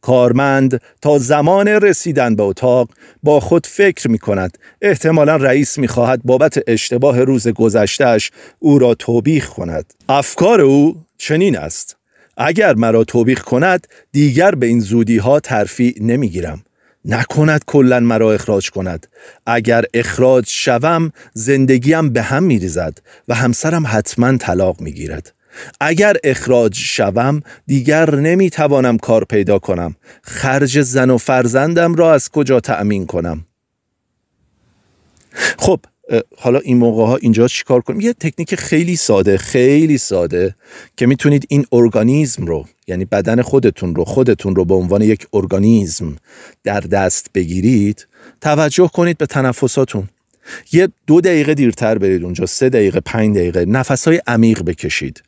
کارمند 0.00 0.80
تا 1.02 1.18
زمان 1.18 1.68
رسیدن 1.68 2.36
به 2.36 2.42
اتاق 2.42 2.90
با 3.22 3.40
خود 3.40 3.66
فکر 3.66 4.08
می 4.08 4.18
کند 4.18 4.58
احتمالا 4.82 5.36
رئیس 5.36 5.78
می 5.78 5.88
خواهد 5.88 6.20
بابت 6.24 6.58
اشتباه 6.66 7.24
روز 7.24 7.48
گذشتهش 7.48 8.30
او 8.58 8.78
را 8.78 8.94
توبیخ 8.94 9.48
کند. 9.48 9.94
افکار 10.08 10.60
او 10.60 10.96
چنین 11.18 11.58
است. 11.58 11.96
اگر 12.36 12.74
مرا 12.74 13.04
توبیخ 13.04 13.42
کند 13.42 13.86
دیگر 14.12 14.54
به 14.54 14.66
این 14.66 14.80
زودی 14.80 15.16
ها 15.16 15.40
ترفیع 15.40 15.94
نمی 16.00 16.28
گیرم 16.28 16.62
نکند 17.06 17.64
کلا 17.66 18.00
مرا 18.00 18.32
اخراج 18.32 18.70
کند. 18.70 19.06
اگر 19.46 19.84
اخراج 19.94 20.44
شوم 20.48 21.12
زندگیم 21.34 22.12
به 22.12 22.22
هم 22.22 22.42
میریزد 22.42 22.98
و 23.28 23.34
همسرم 23.34 23.84
حتما 23.86 24.36
طلاق 24.36 24.80
می‌گیرد. 24.80 25.32
اگر 25.80 26.16
اخراج 26.24 26.74
شوم 26.74 27.42
دیگر 27.66 28.14
نمی‌توانم 28.14 28.98
کار 28.98 29.24
پیدا 29.24 29.58
کنم. 29.58 29.96
خرج 30.22 30.82
زن 30.82 31.10
و 31.10 31.18
فرزندم 31.18 31.94
را 31.94 32.14
از 32.14 32.28
کجا 32.28 32.60
تأمین 32.60 33.06
کنم؟ 33.06 33.44
خب 35.58 35.80
حالا 36.36 36.58
این 36.58 36.76
موقع 36.76 37.06
ها 37.06 37.16
اینجا 37.16 37.48
چیکار 37.48 37.80
کنیم؟ 37.80 38.00
یه 38.00 38.12
تکنیک 38.12 38.54
خیلی 38.54 38.96
ساده 38.96 39.36
خیلی 39.36 39.98
ساده 39.98 40.54
که 40.96 41.06
می‌تونید 41.06 41.46
این 41.48 41.66
ارگانیزم 41.72 42.46
رو 42.46 42.66
یعنی 42.86 43.04
بدن 43.04 43.42
خودتون 43.42 43.94
رو 43.94 44.04
خودتون 44.04 44.56
رو 44.56 44.64
به 44.64 44.74
عنوان 44.74 45.02
یک 45.02 45.26
ارگانیزم 45.32 46.16
در 46.64 46.80
دست 46.80 47.26
بگیرید 47.34 48.06
توجه 48.40 48.90
کنید 48.94 49.18
به 49.18 49.26
تنفساتون. 49.26 50.08
یه 50.72 50.88
دو 51.06 51.20
دقیقه 51.20 51.54
دیرتر 51.54 51.98
برید 51.98 52.24
اونجا 52.24 52.46
سه 52.46 52.68
دقیقه 52.68 53.00
پنج 53.00 53.36
دقیقه 53.36 53.64
نفسهای 53.64 54.20
عمیق 54.26 54.62
بکشید. 54.62 55.22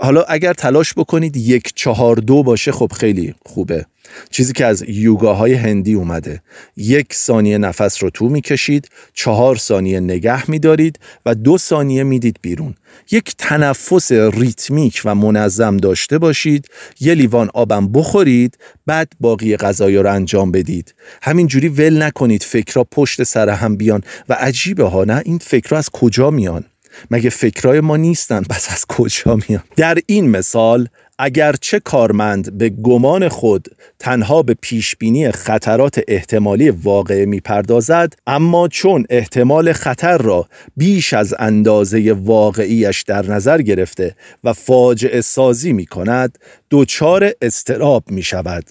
حالا 0.00 0.22
اگر 0.22 0.52
تلاش 0.52 0.94
بکنید 0.94 1.36
یک 1.36 1.72
چهار 1.74 2.16
دو 2.16 2.42
باشه 2.42 2.72
خب 2.72 2.92
خیلی 2.92 3.34
خوبه. 3.46 3.86
چیزی 4.30 4.52
که 4.52 4.66
از 4.66 4.84
یوگاهای 4.88 5.54
هندی 5.54 5.94
اومده. 5.94 6.42
یک 6.76 7.14
ثانیه 7.14 7.58
نفس 7.58 8.02
رو 8.02 8.10
تو 8.10 8.28
می‌کشید 8.28 8.88
چهار 9.14 9.56
ثانیه 9.56 10.00
نگه 10.00 10.50
میدارید 10.50 10.98
و 11.26 11.34
دو 11.34 11.58
ثانیه 11.58 12.02
می‌دید 12.02 12.38
بیرون. 12.42 12.74
یک 13.10 13.34
تنفس 13.38 14.12
ریتمیک 14.12 15.02
و 15.04 15.14
منظم 15.14 15.76
داشته 15.76 16.18
باشید 16.18 16.68
یه 17.00 17.14
لیوان 17.14 17.50
آبم 17.54 17.88
بخورید 17.88 18.58
بعد 18.86 19.12
باقی 19.20 19.56
غذایا 19.56 20.00
رو 20.00 20.12
انجام 20.12 20.52
بدید. 20.52 20.94
همینجوری 21.22 21.68
ول 21.68 22.02
نکنید 22.02 22.42
فکرها 22.42 22.84
پشت 22.84 23.22
سر 23.22 23.48
هم 23.48 23.76
بیان 23.76 24.02
و 24.28 24.32
عجیبه 24.32 24.84
ها 24.84 25.04
نه؟ 25.04 25.22
این 25.24 25.38
فکرها 25.38 25.78
از 25.78 25.90
کجا 25.90 26.30
میان؟ 26.30 26.64
مگه 27.10 27.30
فکرای 27.30 27.80
ما 27.80 27.96
نیستن؟ 27.96 28.42
پس 28.42 28.72
از 28.72 28.86
کجا 28.86 29.38
میان؟ 29.48 29.62
در 29.76 29.98
این 30.06 30.30
مثال 30.30 30.88
اگرچه 31.18 31.80
کارمند 31.80 32.58
به 32.58 32.68
گمان 32.68 33.28
خود 33.28 33.68
تنها 33.98 34.42
به 34.42 34.54
پیشبینی 34.60 35.30
خطرات 35.30 36.00
احتمالی 36.08 36.70
واقعه 36.70 37.26
می‌پردازد 37.26 38.14
اما 38.26 38.68
چون 38.68 39.06
احتمال 39.10 39.72
خطر 39.72 40.18
را 40.18 40.48
بیش 40.76 41.12
از 41.12 41.34
اندازه 41.38 42.12
واقعیش 42.12 43.02
در 43.02 43.26
نظر 43.26 43.62
گرفته 43.62 44.16
و 44.44 44.52
فاجعه 44.52 45.20
سازی 45.20 45.72
می 45.72 45.86
کند 45.86 46.38
دچار 46.70 47.32
استراب 47.42 48.04
می 48.10 48.22
شود 48.22 48.64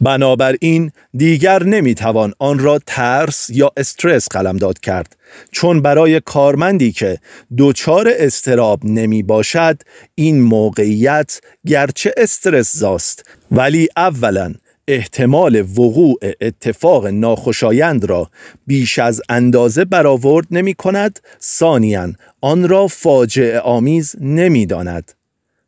بنابراین 0.00 0.92
دیگر 1.16 1.62
نمی‌توان 1.62 2.32
آن 2.38 2.58
را 2.58 2.78
ترس 2.86 3.50
یا 3.50 3.70
استرس 3.76 4.28
قلمداد 4.30 4.80
کرد 4.80 5.16
چون 5.52 5.82
برای 5.82 6.20
کارمندی 6.20 6.92
که 6.92 7.18
دچار 7.58 8.10
استراب 8.18 8.84
نمی 8.84 9.22
باشد 9.22 9.82
این 10.14 10.42
موقعیت 10.42 11.40
گرچه 11.66 12.14
استرس 12.16 12.76
زاست 12.76 13.30
ولی 13.50 13.88
اولا 13.96 14.54
احتمال 14.88 15.60
وقوع 15.60 16.18
اتفاق 16.40 17.06
ناخوشایند 17.06 18.04
را 18.04 18.30
بیش 18.66 18.98
از 18.98 19.22
اندازه 19.28 19.84
برآورد 19.84 20.46
نمی 20.50 20.74
کند 20.74 21.20
ثانیا 21.42 22.12
آن 22.40 22.68
را 22.68 22.86
فاجعه 22.86 23.60
آمیز 23.60 24.16
نمی 24.20 24.66
داند. 24.66 25.17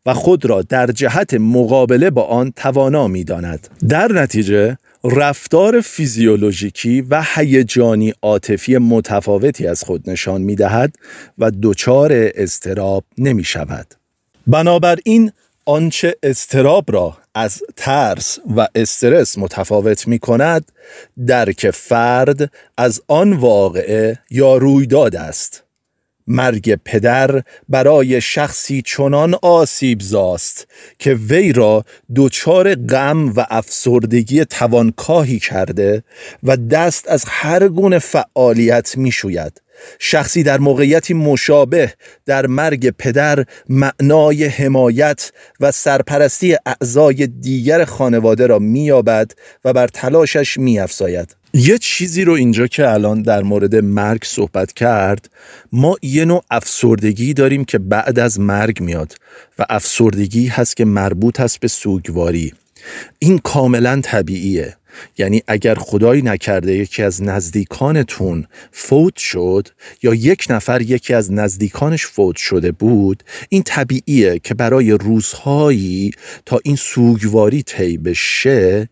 و 0.07 0.15
خود 0.15 0.45
را 0.45 0.63
در 0.63 0.87
جهت 0.87 1.35
مقابله 1.35 2.11
با 2.11 2.23
آن 2.23 2.53
توانا 2.57 3.09
می 3.09 3.25
داند. 3.25 3.69
در 3.89 4.13
نتیجه 4.13 4.79
رفتار 5.05 5.81
فیزیولوژیکی 5.81 7.01
و 7.01 7.25
هیجانی 7.35 8.13
عاطفی 8.23 8.79
متفاوتی 8.79 9.67
از 9.67 9.83
خود 9.83 10.11
نشان 10.11 10.41
می 10.41 10.57
دهد 10.57 10.97
و 11.39 11.51
دچار 11.63 12.11
استراب 12.13 13.05
نمی 13.19 13.45
شود. 13.45 13.87
بنابراین 14.47 15.33
آنچه 15.67 16.17
استراب 16.23 16.85
را 16.93 17.19
از 17.35 17.63
ترس 17.77 18.39
و 18.57 18.69
استرس 18.75 19.39
متفاوت 19.39 20.09
می 20.09 20.19
کند 20.19 20.73
درک 21.27 21.71
فرد 21.71 22.53
از 22.77 23.03
آن 23.09 23.33
واقعه 23.33 24.19
یا 24.31 24.57
رویداد 24.57 25.17
است 25.17 25.65
مرگ 26.26 26.74
پدر 26.85 27.42
برای 27.68 28.20
شخصی 28.20 28.83
چنان 28.83 29.35
آسیب 29.42 30.00
زاست 30.00 30.66
که 30.98 31.14
وی 31.14 31.52
را 31.52 31.85
دچار 32.16 32.74
غم 32.74 33.33
و 33.33 33.46
افسردگی 33.50 34.44
توانکاهی 34.44 35.38
کرده 35.38 36.04
و 36.42 36.56
دست 36.56 37.09
از 37.09 37.24
هر 37.28 37.68
گونه 37.68 37.98
فعالیت 37.98 38.96
می 38.96 39.12
شوید. 39.12 39.61
شخصی 39.98 40.42
در 40.42 40.59
موقعیتی 40.59 41.14
مشابه 41.14 41.94
در 42.26 42.46
مرگ 42.46 42.90
پدر 42.90 43.44
معنای 43.68 44.44
حمایت 44.44 45.33
و 45.61 45.72
سرپرستی 45.72 46.56
اعضای 46.66 47.26
دیگر 47.26 47.85
خانواده 47.85 48.46
را 48.46 48.59
مییابد 48.59 49.33
و 49.64 49.72
بر 49.72 49.88
تلاشش 49.88 50.59
میافزاید 50.59 51.37
یه 51.55 51.79
چیزی 51.79 52.25
رو 52.25 52.33
اینجا 52.33 52.67
که 52.67 52.91
الان 52.91 53.23
در 53.23 53.43
مورد 53.43 53.77
مرگ 53.77 54.25
صحبت 54.25 54.73
کرد 54.73 55.31
ما 55.73 55.97
یه 56.03 56.25
نوع 56.25 56.45
افسردگی 56.51 57.35
داریم 57.35 57.65
که 57.65 57.79
بعد 57.79 58.19
از 58.19 58.41
مرگ 58.41 58.81
میاد 58.81 59.15
و 59.59 59.67
افسردگی 59.71 60.47
هست 60.47 60.77
که 60.77 60.85
مربوط 60.85 61.41
هست 61.41 61.61
به 61.61 61.69
سوگواری. 61.69 62.53
این 63.19 63.39
کاملا 63.39 64.01
طبیعیه. 64.05 64.77
یعنی 65.18 65.42
اگر 65.46 65.74
خدایی 65.74 66.22
نکرده 66.22 66.76
یکی 66.76 67.03
از 67.03 67.22
نزدیکانتون 67.22 68.46
فوت 68.72 69.16
شد 69.16 69.68
یا 70.03 70.14
یک 70.14 70.46
نفر 70.50 70.83
یکی 70.83 71.14
از 71.14 71.33
نزدیکانش 71.33 72.07
فوت 72.07 72.37
شده 72.37 72.72
بود 72.72 73.22
این 73.48 73.62
طبیعیه 73.62 74.38
که 74.38 74.55
برای 74.55 74.90
روزهایی 74.90 76.11
تا 76.46 76.61
این 76.64 76.76
سوگواری 76.76 77.62
طی 77.62 77.98
بشه 77.98 78.88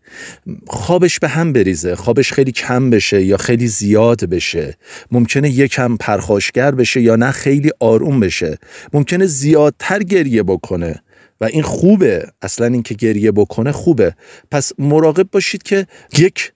خوابش 0.67 1.19
به 1.19 1.27
هم 1.27 1.53
بریزه 1.53 1.95
خوابش 1.95 2.33
خیلی 2.33 2.51
کم 2.51 2.89
بشه 2.89 3.23
یا 3.23 3.37
خیلی 3.37 3.67
زیاد 3.67 4.25
بشه. 4.25 4.77
ممکنه 5.11 5.49
یکم 5.49 5.97
پرخاشگر 5.97 6.71
بشه 6.71 7.01
یا 7.01 7.15
نه 7.15 7.31
خیلی 7.31 7.71
آروم 7.79 8.19
بشه. 8.19 8.57
ممکنه 8.93 9.25
زیادتر 9.25 10.03
گریه 10.03 10.43
بکنه. 10.43 11.01
و 11.41 11.45
این 11.45 11.61
خوبه. 11.61 12.27
اصلا 12.41 12.67
اینکه 12.67 12.93
گریه 12.95 13.31
بکنه 13.31 13.71
خوبه. 13.71 14.15
پس 14.51 14.71
مراقب 14.77 15.27
باشید 15.31 15.63
که 15.63 15.87
یک 16.17 16.51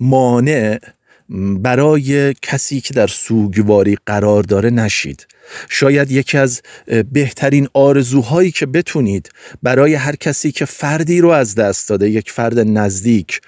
مانع 0.00 0.78
برای 1.58 2.34
کسی 2.42 2.80
که 2.80 2.94
در 2.94 3.06
سوگواری 3.06 3.98
قرار 4.06 4.42
داره 4.42 4.70
نشید. 4.70 5.26
شاید 5.68 6.10
یکی 6.10 6.38
از 6.38 6.62
بهترین 7.12 7.68
آرزوهایی 7.74 8.50
که 8.50 8.66
بتونید 8.66 9.30
برای 9.62 9.94
هر 9.94 10.16
کسی 10.16 10.52
که 10.52 10.64
فردی 10.64 11.20
رو 11.20 11.28
از 11.28 11.54
دست 11.54 11.88
داده 11.88 12.10
یک 12.10 12.30
فرد 12.30 12.58
نزدیک 12.58 13.40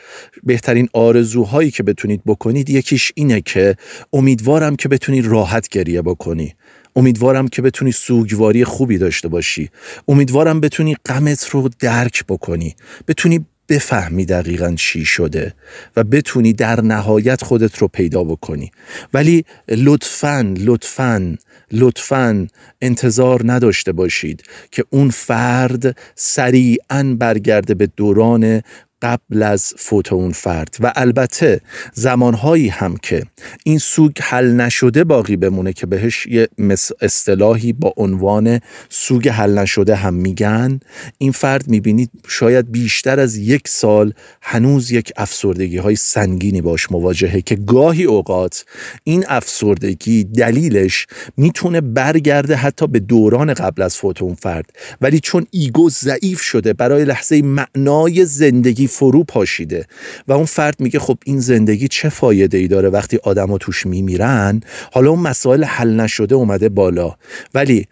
بهترین 0.42 0.88
آرزوهایی 0.92 1.70
که 1.70 1.82
بتونید 1.82 2.22
بکنید 2.26 2.70
یکیش 2.70 3.12
اینه 3.14 3.40
که 3.40 3.76
امیدوارم 4.12 4.76
که 4.76 4.88
بتونید 4.88 5.26
راحت 5.26 5.68
گریه 5.68 6.02
بکنی. 6.02 6.54
امیدوارم 6.96 7.48
که 7.48 7.62
بتونی 7.62 7.92
سوگواری 7.92 8.64
خوبی 8.64 8.98
داشته 8.98 9.28
باشی. 9.28 9.70
امیدوارم 10.08 10.60
بتونی 10.60 10.96
غمت 11.06 11.48
رو 11.48 11.68
درک 11.80 12.24
بکنی. 12.28 12.76
بتونی 13.08 13.46
بفهمی 13.68 14.24
دقیقا 14.24 14.74
چی 14.76 15.04
شده 15.04 15.54
و 15.96 16.04
بتونی 16.04 16.52
در 16.52 16.80
نهایت 16.80 17.44
خودت 17.44 17.78
رو 17.78 17.88
پیدا 17.88 18.24
بکنی. 18.24 18.70
ولی 19.14 19.44
لطفا 19.68 20.54
لطفا 20.58 21.36
لطفا 21.72 22.46
انتظار 22.80 23.40
نداشته 23.44 23.92
باشید 23.92 24.42
که 24.70 24.84
اون 24.90 25.10
فرد 25.10 25.96
سریعا 26.14 27.16
برگرده 27.18 27.74
به 27.74 27.86
دوران 27.86 28.62
قبل 29.06 29.42
از 29.42 29.74
فوت 29.78 30.12
اون 30.12 30.32
فرد. 30.32 30.76
و 30.80 30.92
البته 30.96 31.60
زمانهایی 31.94 32.68
هم 32.68 32.96
که 32.96 33.22
این 33.64 33.78
سوگ 33.78 34.12
حل 34.20 34.52
نشده 34.52 35.04
باقی 35.04 35.36
بمونه 35.36 35.72
که 35.72 35.86
بهش 35.86 36.26
یه 36.26 36.48
اصطلاحی 37.00 37.72
با 37.72 37.94
عنوان 37.96 38.60
سوگ 38.88 39.28
حل 39.28 39.58
نشده 39.58 39.94
هم 39.94 40.14
میگن 40.14 40.80
این 41.18 41.32
فرد 41.32 41.68
می‌بینید 41.68 42.10
شاید 42.28 42.72
بیشتر 42.72 43.20
از 43.20 43.36
یک 43.36 43.68
سال 43.68 44.12
هنوز 44.42 44.90
یک 44.90 45.12
افسردگی 45.16 45.76
های 45.76 45.96
سنگینی 45.96 46.60
باش 46.60 46.92
مواجهه 46.92 47.40
که 47.40 47.54
گاهی 47.54 48.04
اوقات 48.04 48.64
این 49.04 49.24
افسردگی 49.28 50.24
دلیلش 50.24 51.06
می‌تونه 51.36 51.80
برگرده 51.80 52.56
حتی 52.56 52.86
به 52.86 52.98
دوران 52.98 53.54
قبل 53.54 53.82
از 53.82 53.96
فوت 53.96 54.22
اون 54.22 54.34
فرد. 54.34 54.70
ولی 55.00 55.20
چون 55.20 55.46
ایگو 55.50 55.90
ضعیف 55.90 56.40
شده 56.40 56.72
برای 56.72 57.04
لحظه 57.04 57.42
معنای 57.42 58.24
زندگی 58.24 58.86
فرو 58.96 59.24
پاشیده 59.24 59.86
و 60.28 60.32
اون 60.32 60.44
فرد 60.44 60.80
میگه 60.80 60.98
خب 60.98 61.18
این 61.24 61.40
زندگی 61.40 61.88
چه 61.88 62.08
فایده 62.08 62.58
ای 62.58 62.68
داره 62.68 62.88
وقتی 62.88 63.18
آدما 63.22 63.58
توش 63.58 63.86
میمیرن؟ 63.86 64.60
حالا 64.92 65.10
اون 65.10 65.20
مسائل 65.20 65.64
حل 65.64 66.00
نشده 66.00 66.34
اومده 66.34 66.68
بالا. 66.68 67.14
ولی 67.54 67.86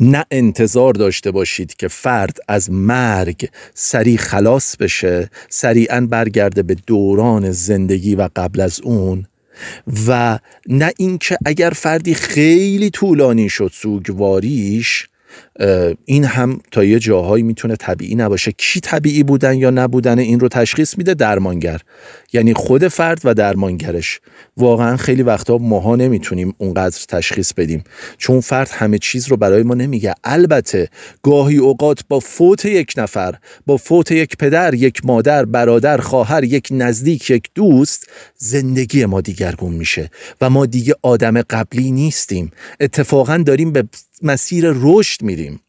نه 0.00 0.24
انتظار 0.30 0.92
داشته 0.92 1.30
باشید 1.30 1.76
که 1.76 1.88
فرد 1.88 2.38
از 2.48 2.70
مرگ 2.70 3.48
سریع 3.74 4.16
خلاص 4.16 4.76
بشه 4.76 5.30
سریعا 5.48 6.06
برگرده 6.10 6.62
به 6.62 6.76
دوران 6.86 7.50
زندگی 7.50 8.14
و 8.14 8.28
قبل 8.36 8.60
از 8.60 8.80
اون 8.80 9.26
و 10.08 10.38
نه 10.68 10.92
اینکه 10.98 11.36
اگر 11.46 11.70
فردی 11.70 12.14
خیلی 12.14 12.90
طولانی 12.90 13.48
شد 13.48 13.70
سوگواریش 13.74 15.08
این 16.04 16.24
هم 16.24 16.60
تا 16.70 16.84
یه 16.84 16.98
جاهایی 16.98 17.42
می‌تونه 17.42 17.76
طبیعی 17.76 18.14
نباشه. 18.14 18.52
کی 18.52 18.80
طبیعی 18.80 19.22
بودن 19.22 19.54
یا 19.54 19.70
نبودن 19.70 20.18
این 20.18 20.40
رو 20.40 20.48
تشخیص 20.48 20.98
میده؟ 20.98 21.14
درمانگر. 21.14 21.80
یعنی 22.32 22.54
خود 22.54 22.88
فرد 22.88 23.20
و 23.24 23.34
درمانگرش. 23.34 24.20
واقعا 24.56 24.96
خیلی 24.96 25.22
وقتا 25.22 25.58
ماها 25.58 25.96
نمی‌تونیم 25.96 26.54
اونقدر 26.58 26.98
تشخیص 27.08 27.52
بدیم. 27.52 27.84
چون 28.18 28.40
فرد 28.40 28.70
همه 28.72 28.98
چیز 28.98 29.28
رو 29.28 29.36
برای 29.36 29.62
ما 29.62 29.74
نمیگه. 29.74 30.14
البته 30.24 30.88
گاهی 31.22 31.56
اوقات 31.56 32.00
با 32.08 32.20
فوت 32.20 32.64
یک 32.64 32.94
نفر 32.96 33.34
با 33.66 33.76
فوت 33.76 34.12
یک 34.12 34.36
پدر 34.36 34.74
یک 34.74 35.00
مادر 35.04 35.44
برادر 35.44 35.98
خواهر 35.98 36.44
یک 36.44 36.68
نزدیک 36.70 37.30
یک 37.30 37.48
دوست 37.54 38.08
زندگی 38.36 39.04
ما 39.04 39.20
دیگرگون 39.20 39.72
میشه 39.72 40.10
و 40.40 40.50
ما 40.50 40.66
دیگه 40.66 40.94
آدم 41.02 41.42
قبلی 41.42 41.90
نیستیم. 41.90 42.50
اتفاقا 42.80 43.42
داریم 43.46 43.72
به 43.72 43.84
مسیر 44.22 44.64
رشد 44.74 45.22
میریم. 45.22 45.60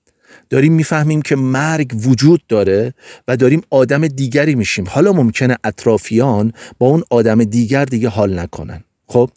داریم 0.50 0.74
می‌فهمیم 0.74 1.22
که 1.22 1.36
مرگ 1.36 1.92
وجود 2.08 2.42
داره 2.48 2.94
و 3.28 3.38
داریم 3.38 3.62
آدم 3.70 4.08
دیگری 4.08 4.56
میشیم. 4.56 4.86
حالا 4.88 5.14
ممکنه 5.14 5.58
اطرافیان 5.64 6.54
با 6.80 6.88
اون 6.88 7.04
آدم 7.10 7.44
دیگر 7.44 7.86
دیگه 7.86 8.10
حال 8.10 8.40
نکنن. 8.40 8.84
خب 9.08 9.30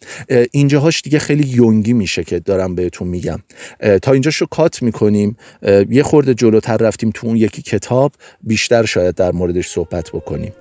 اینجاهاش 0.51 1.01
دیگه 1.01 1.19
خیلی 1.19 1.47
یونگی 1.47 1.93
میشه 1.93 2.23
که 2.23 2.39
دارم 2.39 2.75
بهتون 2.75 3.07
میگم. 3.07 3.39
تا 4.01 4.11
اینجاشو 4.11 4.45
کات 4.45 4.83
می‌کنیم. 4.83 5.37
یه 5.89 6.03
خورده 6.03 6.33
جلوتر 6.33 6.77
رفتیم 6.77 7.11
تو 7.13 7.27
اون 7.27 7.35
یکی 7.35 7.61
کتاب. 7.61 8.11
بیشتر 8.43 8.85
شاید 8.85 9.15
در 9.15 9.31
موردش 9.31 9.67
صحبت 9.67 10.09
بکنیم. 10.09 10.51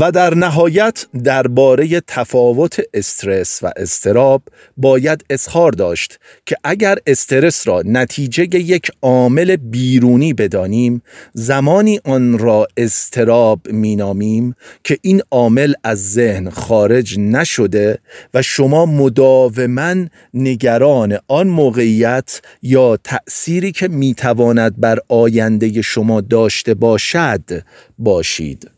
و 0.00 0.12
در 0.12 0.34
نهایت 0.34 1.06
درباره 1.24 2.00
تفاوت 2.06 2.80
استرس 2.94 3.62
و 3.62 3.72
استراب 3.76 4.42
باید 4.76 5.24
اظهار 5.30 5.72
داشت 5.72 6.18
که 6.46 6.56
اگر 6.64 6.98
استرس 7.06 7.68
را 7.68 7.82
نتیجه 7.84 8.42
یک 8.42 8.90
عامل 9.02 9.56
بیرونی 9.56 10.32
بدانیم 10.32 11.02
زمانی 11.32 12.00
آن 12.04 12.38
را 12.38 12.66
استراب 12.76 13.60
مینامیم 13.70 14.54
که 14.84 14.98
این 15.02 15.22
عامل 15.30 15.72
از 15.84 16.12
ذهن 16.12 16.50
خارج 16.50 17.18
نشده 17.18 17.98
و 18.34 18.42
شما 18.42 18.86
مداوما 18.86 19.94
نگران 20.34 21.18
آن 21.28 21.46
موقعیت 21.48 22.40
یا 22.62 22.96
تأثیری 22.96 23.72
که 23.72 23.88
می‌تواند 23.88 24.80
بر 24.80 24.98
آینده 25.08 25.82
شما 25.82 26.20
داشته 26.20 26.74
باشد 26.74 27.62
باشید. 27.98 28.73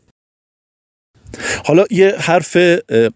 حالا 1.65 1.85
یه 1.91 2.15
حرف 2.19 2.57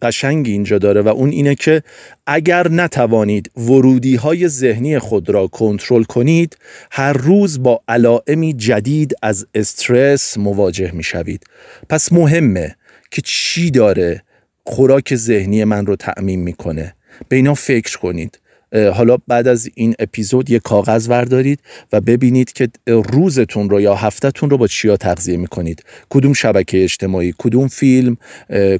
قشنگی 0.01 0.51
اینجا 0.51 0.77
داره 0.77 1.01
و 1.01 1.07
اون 1.07 1.29
اینه 1.29 1.55
که 1.55 1.83
اگر 2.27 2.67
نتوانید 2.67 3.51
ورودی 3.57 4.15
های 4.15 4.47
ذهنی 4.47 4.99
خود 4.99 5.29
را 5.29 5.47
کنترل 5.47 6.03
کنید 6.03 6.57
هر 6.91 7.13
روز 7.13 7.63
با 7.63 7.81
علائمی 7.87 8.53
جدید 8.53 9.13
از 9.21 9.47
استرس 9.55 10.37
مواجه 10.37 10.91
می 10.91 11.03
شوید 11.03 11.43
پس 11.89 12.13
مهمه 12.13 12.75
که 13.11 13.21
چی 13.21 13.71
داره 13.71 14.23
خوراک 14.65 15.15
ذهنی 15.15 15.63
من 15.63 15.85
رو 15.85 15.95
تعمین 15.95 16.39
می‌کنه. 16.39 16.95
به 17.29 17.35
اینا 17.35 17.53
فکر 17.53 17.97
کنید. 17.97 18.39
حالا 18.73 19.17
بعد 19.27 19.47
از 19.47 19.69
این 19.75 19.95
اپیزود 19.99 20.49
یه 20.49 20.59
کاغذ 20.59 21.09
وردارید 21.09 21.59
و 21.93 22.01
ببینید 22.01 22.53
که 22.53 22.69
روزتون 22.87 23.69
رو 23.69 23.81
یا 23.81 23.95
هفتهتون 23.95 24.49
رو 24.49 24.57
با 24.57 24.67
چیا 24.67 24.97
تغذیه 24.97 25.37
می‌کنید. 25.37 25.83
کدوم 26.09 26.33
شبکه 26.33 26.83
اجتماعی 26.83 27.33
کدوم 27.37 27.67
فیلم 27.67 28.17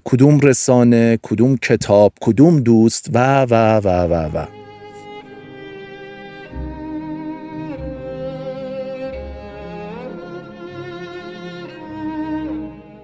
کدوم 0.04 0.40
رسانه 0.40 1.20
کدوم 1.22 1.58
کتاب 1.58 2.14
کدوم 2.22 2.60
دوست 2.60 3.10
و 3.14 3.44
و 3.44 3.78
و 3.78 3.88
و 3.88 4.38
و. 4.38 4.61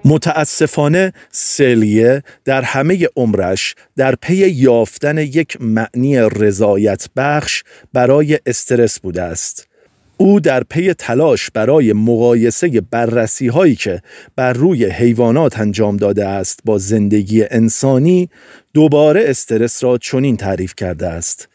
متاسفانه 0.08 1.12
سلیه 1.30 2.22
در 2.44 2.62
همه 2.62 3.08
عمرش 3.16 3.74
در 3.96 4.14
پی 4.14 4.36
یافتن 4.36 5.18
یک 5.18 5.56
معنی 5.60 6.18
رضایت 6.18 7.08
بخش 7.16 7.62
برای 7.92 8.38
استرس 8.46 9.00
بوده 9.00 9.22
است. 9.22 9.68
او 10.16 10.40
در 10.40 10.62
پی 10.64 10.92
تلاش 10.92 11.50
برای 11.50 11.92
مقایسه 11.92 12.80
بررسی 12.90 13.48
هایی 13.48 13.74
که 13.74 14.02
بر 14.36 14.52
روی 14.52 14.84
حیوانات 14.84 15.60
انجام 15.60 15.96
داده 15.96 16.26
است 16.26 16.60
با 16.64 16.78
زندگی 16.78 17.44
انسانی 17.50 18.30
دوباره 18.74 19.24
استرس 19.26 19.84
را 19.84 19.98
چنین 19.98 20.36
تعریف 20.36 20.74
کرده 20.74 21.06
است 21.06 21.48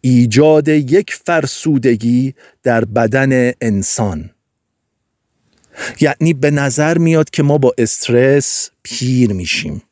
ایجاد 0.00 0.68
یک 0.68 1.14
فرسودگی 1.24 2.34
در 2.62 2.84
بدن 2.84 3.52
انسان 3.60 4.30
یعنی 6.00 6.34
به 6.34 6.50
نظر 6.50 6.98
میاد 6.98 7.30
که 7.30 7.42
ما 7.42 7.58
با 7.58 7.74
استرس 7.78 8.70
پیر 8.82 9.32
میشیم. 9.32 9.82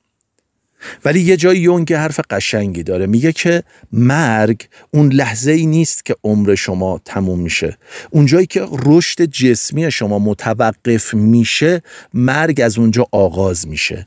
ولی 1.05 1.21
یه 1.21 1.37
جای 1.37 1.59
یونگ 1.59 1.93
حرف 1.93 2.21
قشنگی 2.31 2.83
داره. 2.83 3.07
میگه 3.07 3.33
که 3.33 3.63
مرگ 3.93 4.69
اون 4.91 5.13
لحظه 5.13 5.53
ای 5.53 5.67
نیست 5.67 6.05
که 6.05 6.17
عمر 6.25 6.55
شما 6.55 7.01
تموم 7.05 7.41
میشه. 7.41 7.79
اون 8.11 8.27
جایی 8.27 8.47
که 8.47 8.67
رشد 8.87 9.23
جسمی 9.23 9.91
شما 9.91 10.19
متوقف 10.19 11.15
میشه 11.15 11.83
مرگ 12.15 12.61
از 12.61 12.79
اونجا 12.79 13.07
آغاز 13.13 13.69
میشه. 13.69 14.07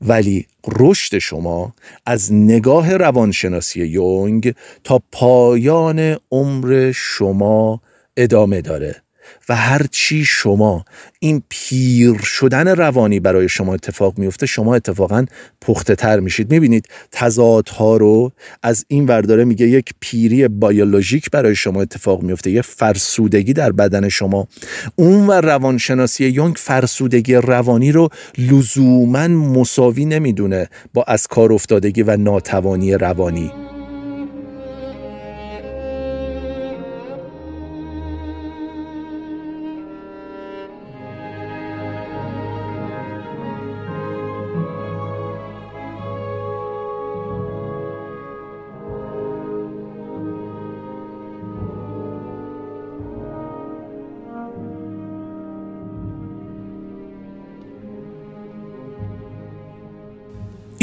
ولی 0.00 0.46
رشد 0.68 1.18
شما 1.18 1.74
از 2.06 2.32
نگاه 2.32 2.96
روانشناسی 2.96 3.84
یونگ 3.86 4.54
تا 4.84 5.02
پایان 5.12 6.16
عمر 6.30 6.92
شما 6.94 7.80
ادامه 8.16 8.60
داره. 8.60 9.05
و 9.48 9.56
هر 9.56 9.86
چی 9.90 10.24
شما 10.24 10.84
این 11.18 11.42
پیر 11.48 12.18
شدن 12.18 12.68
روانی 12.68 13.20
برای 13.20 13.48
شما 13.48 13.74
اتفاق 13.74 14.18
میفته 14.18 14.46
شما 14.46 14.74
اتفاقا 14.74 15.24
پخته 15.60 15.94
تر 15.94 16.20
میشید. 16.20 16.50
می‌بینید 16.50 16.88
تضادها 17.12 17.96
رو 17.96 18.32
از 18.62 18.84
این 18.88 19.06
ورداره 19.06 19.44
میگه 19.44 19.68
یک 19.68 19.90
پیری 20.00 20.48
بیولوژیک 20.48 21.30
برای 21.30 21.54
شما 21.54 21.82
اتفاق 21.82 22.22
میفته 22.22 22.50
یک 22.50 22.62
فرسودگی 22.62 23.52
در 23.52 23.72
بدن 23.72 24.08
شما. 24.08 24.48
اون 24.96 25.26
و 25.26 25.32
روانشناسی 25.32 26.26
یونگ 26.26 26.56
فرسودگی 26.56 27.34
روانی 27.34 27.92
رو 27.92 28.08
لزوما 28.38 29.28
مساوی 29.28 30.04
نمی‌دونه 30.04 30.68
با 30.94 31.02
از 31.02 31.26
کار 31.26 31.52
افتادگی 31.52 32.02
و 32.02 32.16
ناتوانی 32.16 32.94
روانی. 32.94 33.65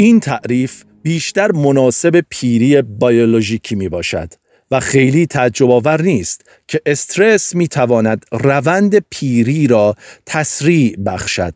این 0.04 0.20
تعریف 0.20 0.84
بیشتر 1.02 1.52
مناسب 1.52 2.24
پیری 2.28 2.82
بیولوژیکی 2.82 3.74
می 3.74 3.88
باشد 3.88 4.32
و 4.70 4.80
خیلی 4.80 5.26
تعجب 5.26 5.70
آور 5.70 6.02
نیست 6.02 6.44
که 6.68 6.80
استرس 6.86 7.54
می 7.54 7.68
تواند 7.68 8.26
روند 8.32 8.98
پیری 9.10 9.66
را 9.66 9.94
تسریع 10.26 10.96
بخشد. 11.06 11.54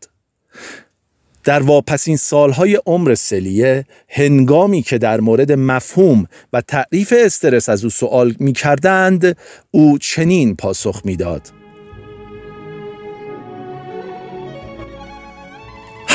در 1.45 1.63
واپسین 1.63 2.17
سالهای 2.17 2.79
عمر 2.87 3.15
سلیه 3.15 3.85
هنگامی 4.09 4.83
که 4.83 4.99
در 4.99 5.21
مورد 5.21 5.53
مفهوم 5.53 6.27
و 6.53 6.61
تعریف 6.61 7.15
استرس 7.17 7.69
از 7.69 7.85
او 7.85 7.91
سوال 7.91 8.35
می 8.39 8.53
کردند 8.53 9.37
او 9.71 9.99
چنین 9.99 10.57
پاسخ 10.57 11.03
می‌داد. 11.05 11.58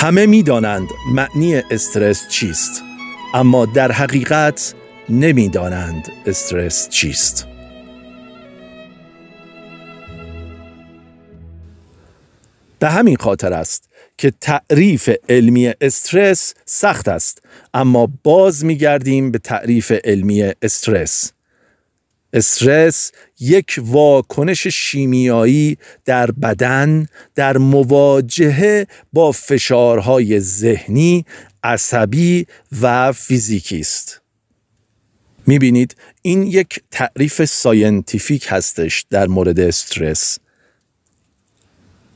همه 0.03 0.25
می‌دانند 0.25 0.89
معنی 1.11 1.55
استرس 1.55 2.27
چیست 2.29 2.83
اما 3.33 3.65
در 3.65 3.91
حقیقت 3.91 4.73
نمی‌دانند 5.09 6.11
استرس 6.25 6.89
چیست. 6.89 7.47
به 12.79 12.89
همین 12.89 13.15
خاطر 13.15 13.53
است 13.53 13.89
که 14.17 14.33
تعریف 14.41 15.09
علمی 15.29 15.73
استرس 15.81 16.53
سخت 16.65 17.07
است 17.07 17.41
اما 17.73 18.09
باز 18.23 18.65
میگردیم 18.65 19.31
به 19.31 19.37
تعریف 19.37 19.91
علمی 20.03 20.53
استرس. 20.61 21.31
استرس 22.33 23.11
یک 23.39 23.79
واکنش 23.83 24.67
شیمیایی 24.67 25.77
در 26.05 26.31
بدن 26.31 27.07
در 27.35 27.57
مواجهه 27.57 28.87
با 29.13 29.31
فشارهای 29.31 30.39
ذهنی، 30.39 31.25
عصبی 31.63 32.47
و 32.81 33.11
فیزیکی 33.11 33.79
است. 33.79 34.21
می‌بینید 35.47 35.95
این 36.21 36.43
یک 36.43 36.79
تعریف 36.91 37.45
scientific 37.45 38.45
هستش 38.49 39.05
در 39.09 39.27
مورد 39.27 39.59
استرس 39.59 40.39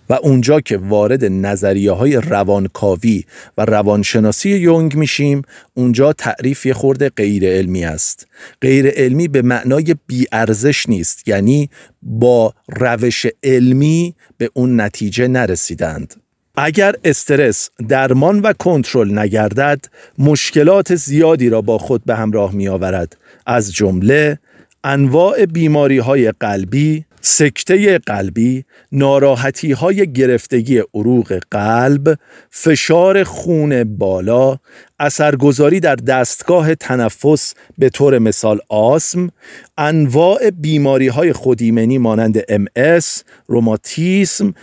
و 0.10 0.14
اونجا 0.14 0.60
که 0.60 0.78
وارد 0.78 1.26
نظریه 1.26 1.92
های 1.92 2.16
روانکاوی 2.16 3.24
و 3.58 3.66
روانشناسی 3.66 4.50
یونگ 4.50 4.96
میشیم 4.96 5.42
اونجا 5.74 6.14
تعریف 6.14 6.66
یه 6.66 6.74
خورده 6.74 7.10
غیر 7.10 7.46
علمی 7.46 7.86
است. 7.86 8.28
غیر 8.62 8.88
علمی 8.88 9.28
به 9.28 9.42
معنای 9.42 9.96
بیارزش 10.08 10.90
نیست 10.90 11.28
یعنی 11.28 11.70
با 12.02 12.54
روش 12.68 13.26
علمی 13.44 14.16
به 14.38 14.50
اون 14.54 14.82
نتیجه 14.82 15.28
نرسیدند. 15.28 16.16
اگر 16.60 16.96
استرس 17.04 17.70
درمان 17.90 18.40
و 18.40 18.54
کنترل 18.54 19.20
نگردد 19.20 19.86
مشکلات 20.18 20.96
زیادی 20.96 21.50
را 21.50 21.62
با 21.62 21.78
خود 21.78 22.06
به 22.06 22.16
همراه 22.16 22.56
می 22.56 22.68
آورد 22.68 23.18
از 23.46 23.74
جمله 23.74 24.40
انواع 24.84 25.46
بیماری 25.46 25.98
های 25.98 26.32
قلبی، 26.32 27.06
سکته 27.22 27.98
قلبی، 27.98 28.66
ناراحتی 28.92 29.72
های 29.72 30.14
گرفتگی 30.14 30.84
عروق 30.94 31.40
قلب، 31.52 32.18
فشار 32.50 33.24
خون 33.24 33.98
بالا، 33.98 34.58
اثرگذاری 35.00 35.80
در 35.80 35.96
دستگاه 35.96 36.76
تنفس 36.76 37.54
به 37.78 37.90
طور 37.90 38.20
مثال 38.20 38.60
آسم، 38.70 39.30
انواع 39.78 40.50
بیماری 40.50 41.08
های 41.08 41.34
خودیمنی 41.34 41.98
مانند 41.98 42.40
MS، 42.40 43.06
روماتیسم 43.48 44.54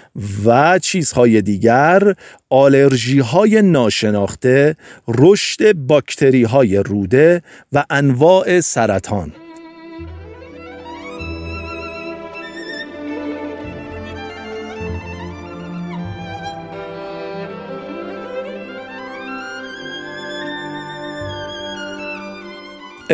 و 0.44 0.78
چیزهای 0.78 1.42
دیگر، 1.42 2.14
آلرژی 2.50 3.18
های 3.18 3.62
ناشناخته، 3.62 4.76
رشد 5.08 5.72
باکتری 5.72 6.42
های 6.42 6.76
روده 6.76 7.42
و 7.72 7.84
انواع 7.90 8.60
سرطان. 8.60 9.32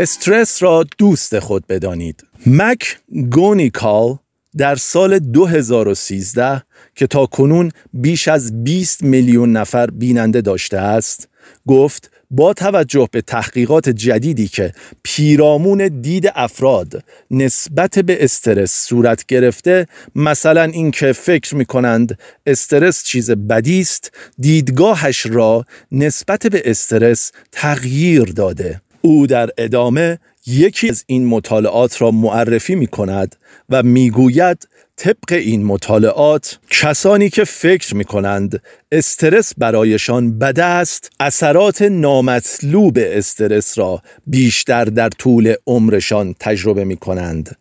استرس 0.01 0.63
را 0.63 0.85
دوست 0.99 1.39
خود 1.39 1.67
بدانید. 1.67 2.25
مک 2.47 2.99
گونیکال 3.31 4.17
در 4.57 4.77
سال 4.77 5.19
2013 5.19 6.63
که 6.95 7.07
تا 7.07 7.27
کنون 7.27 7.71
بیش 7.93 8.29
از 8.29 8.65
20 8.65 9.03
میلیون 9.03 9.53
نفر 9.53 9.91
بیننده 9.91 10.41
داشته 10.41 10.79
است 10.79 11.29
گفت 11.67 12.11
با 12.31 12.53
توجه 12.53 13.09
به 13.13 13.23
تحقیقات 13.23 13.89
جدیدی 13.89 14.49
که 14.49 14.73
پیرامون 15.03 16.01
دید 16.01 16.33
افراد 16.35 17.05
نسبت 17.31 17.99
به 17.99 18.25
استرس 18.25 18.87
صورت 18.87 19.27
گرفته 19.27 19.87
مثلا 20.15 20.63
اینکه 20.63 21.13
فکر 21.13 21.55
می 21.55 21.65
کنند 21.65 22.19
استرس 22.47 23.05
چیز 23.05 23.31
بدی 23.31 23.81
است 23.81 24.13
دیدگاهش 24.39 25.27
را 25.27 25.65
نسبت 25.93 26.47
به 26.47 26.63
استرس 26.65 27.33
تغییر 27.53 28.25
داده. 28.25 28.81
او 29.01 29.27
در 29.27 29.51
ادامه 29.59 30.19
یکی 30.47 30.89
از 30.89 31.05
این 31.07 31.27
مطالعات 31.27 32.03
را 32.03 32.11
معرفی 32.11 32.75
می 32.75 32.87
کند 32.87 33.37
و 33.71 33.83
می‌گوید 33.83 34.69
طبق 34.97 35.33
این 35.33 35.65
مطالعات 35.65 36.59
کسانی 36.71 37.31
که 37.31 37.45
فکر 37.45 37.95
می 37.97 38.05
کنند 38.05 38.63
استرس 38.93 39.53
برایشان 39.59 40.39
بد 40.39 40.61
است 40.61 41.11
اثرات 41.21 41.83
نامطلوب 41.83 42.99
استرس 43.01 43.79
را 43.79 44.03
بیشتر 44.27 44.85
در 44.85 45.09
طول 45.09 45.55
عمرشان 45.67 46.35
تجربه 46.41 46.85
می 46.85 46.97
کنند 46.97 47.57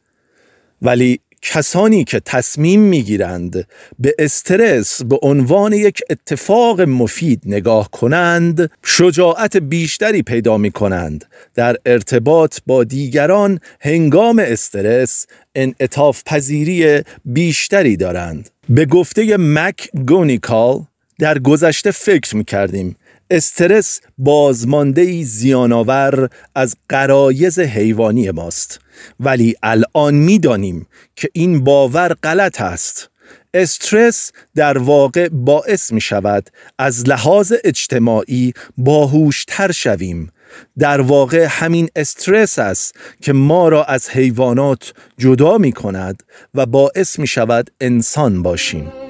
ولی 0.81 1.19
کسانی 1.41 2.03
که 2.03 2.19
تصمیم 2.19 2.79
می‌گیرند 2.79 3.67
به 3.99 4.15
استرس 4.19 5.03
به 5.03 5.19
عنوان 5.21 5.73
یک 5.73 6.01
اتفاق 6.09 6.81
مفید 6.81 7.41
نگاه 7.45 7.91
کنند 7.91 8.71
شجاعت 8.83 9.57
بیشتری 9.57 10.21
پیدا 10.21 10.57
می 10.57 10.71
کنند 10.71 11.25
در 11.55 11.77
ارتباط 11.85 12.57
با 12.67 12.83
دیگران 12.83 13.59
هنگام 13.81 14.39
استرس 14.39 15.27
انعطاف 15.55 16.23
پذیری 16.25 17.03
بیشتری 17.25 17.97
دارند. 17.97 18.49
به 18.69 18.85
گفته 18.85 19.37
مک 19.37 19.89
گونیکال 20.07 20.85
در 21.19 21.39
گذشته 21.39 21.91
فکر 21.91 22.35
می 22.35 22.43
کردیم 22.43 22.95
استرس 23.31 24.01
بازمانده 24.17 25.23
زیانآور 25.23 26.29
از 26.55 26.75
قرایز 26.89 27.59
حیوانی 27.59 28.31
ماست. 28.31 28.79
ولی 29.19 29.55
الان 29.63 30.15
می‌دانیم 30.15 30.87
که 31.15 31.29
این 31.33 31.63
باور 31.63 32.13
غلط 32.13 32.61
است. 32.61 33.09
استرس 33.53 34.31
در 34.55 34.77
واقع 34.77 35.29
باعث 35.31 35.91
می 35.91 36.01
شود 36.01 36.49
از 36.79 37.09
لحاظ 37.09 37.53
اجتماعی 37.63 38.53
باهوشتر 38.77 39.71
شویم. 39.71 40.31
در 40.79 41.01
واقع 41.01 41.47
همین 41.49 41.89
استرس 41.95 42.59
است 42.59 42.95
که 43.21 43.33
ما 43.33 43.69
را 43.69 43.83
از 43.83 44.09
حیوانات 44.09 44.93
جدا 45.17 45.57
می 45.57 45.71
کند 45.71 46.23
و 46.53 46.65
باعث 46.65 47.19
می 47.19 47.27
شود 47.27 47.71
انسان 47.81 48.43
باشیم. 48.43 49.08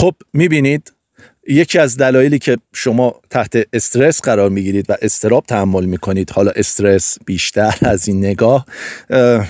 خب 0.00 0.14
می‌بینید 0.32 0.92
یکی 1.48 1.78
از 1.78 1.96
دلایلی 1.96 2.38
که 2.38 2.56
شما 2.72 3.14
تحت 3.30 3.56
استرس 3.72 4.20
قرار 4.20 4.50
می‌گیرید 4.50 4.90
و 4.90 4.96
استراب 5.02 5.44
تحمل 5.46 5.84
می‌کنید 5.84 6.30
حالا 6.30 6.50
استرس 6.50 7.18
بیشتر 7.26 7.74
از 7.82 8.08
این 8.08 8.18
نگاه 8.18 8.66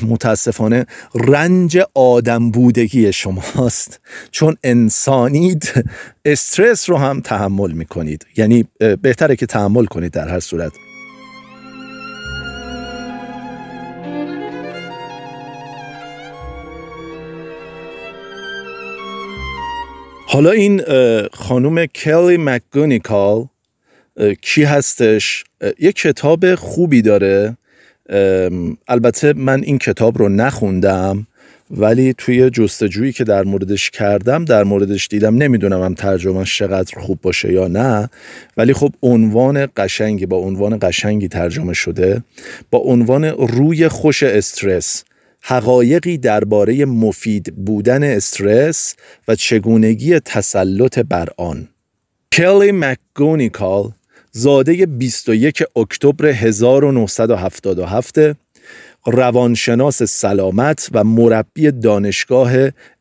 متاسفانه 0.03 0.87
رنج 1.15 1.79
آدم 1.95 2.51
بودگی 2.51 3.13
شماست. 3.13 4.01
چون 4.31 4.57
انسانید 4.65 5.73
استرس 6.25 6.91
رو 6.91 6.97
هم 6.97 7.21
تحمل 7.21 7.73
می‌کنید. 7.73 8.27
یعنی 8.37 8.65
بهتره 9.03 9.37
که 9.37 9.47
تحمل 9.47 9.85
کنید 9.85 10.13
در 10.13 10.29
هر 10.29 10.41
صورت. 10.41 10.73
حالا 20.31 20.51
این 20.51 20.83
خانوم 21.33 21.87
کلی 21.87 22.37
مکگونیکال 22.37 23.47
کی 24.43 24.65
هستش؟ 24.65 25.45
یک 25.79 25.97
کتاب 25.97 26.55
خوبی 26.55 27.03
داره. 27.03 27.57
البته 28.89 29.33
من 29.33 29.63
این 29.63 29.79
کتاب 29.79 30.19
رو 30.19 30.29
نخوندم 30.29 31.27
ولی 31.71 32.15
توی 32.19 32.51
جستجویی 32.51 33.13
که 33.13 33.25
در 33.25 33.45
موردش 33.45 33.91
کردم 33.91 34.45
در 34.45 34.65
موردش 34.65 35.09
دیدم 35.09 35.35
نمی‌دونم 35.35 35.83
هم 35.83 35.95
ترجمهش 35.95 36.59
چقدر 36.59 37.01
خوب 37.01 37.19
باشه 37.23 37.53
یا 37.53 37.69
نه 37.69 38.11
ولی 38.57 38.73
خب 38.73 38.93
عنوان 39.03 39.69
قشنگی 39.77 40.27
با 40.27 40.37
عنوان 40.37 40.79
قشنگی 40.83 41.29
ترجمه 41.29 41.73
شده 41.73 42.23
با 42.71 42.79
عنوان 42.79 43.25
روی 43.25 43.89
خوش 43.89 44.23
استرس. 44.23 45.05
حقایقی 45.41 46.19
درباره 46.19 46.85
مفید 46.85 47.57
بودن 47.65 48.03
استرس 48.03 48.97
و 49.29 49.35
چگونگی 49.35 50.21
تسلط 50.21 50.99
بر 50.99 51.29
آن 51.37 51.69
کلی 52.33 52.73
مکگونیکال 52.73 53.93
زاده 54.33 54.87
21 54.87 55.63
اکتبر 55.77 56.27
1977 56.27 58.19
روانشناس 59.07 60.03
سلامت 60.03 60.89
و 60.93 61.05
مربی 61.05 61.71
دانشگاه 61.71 62.53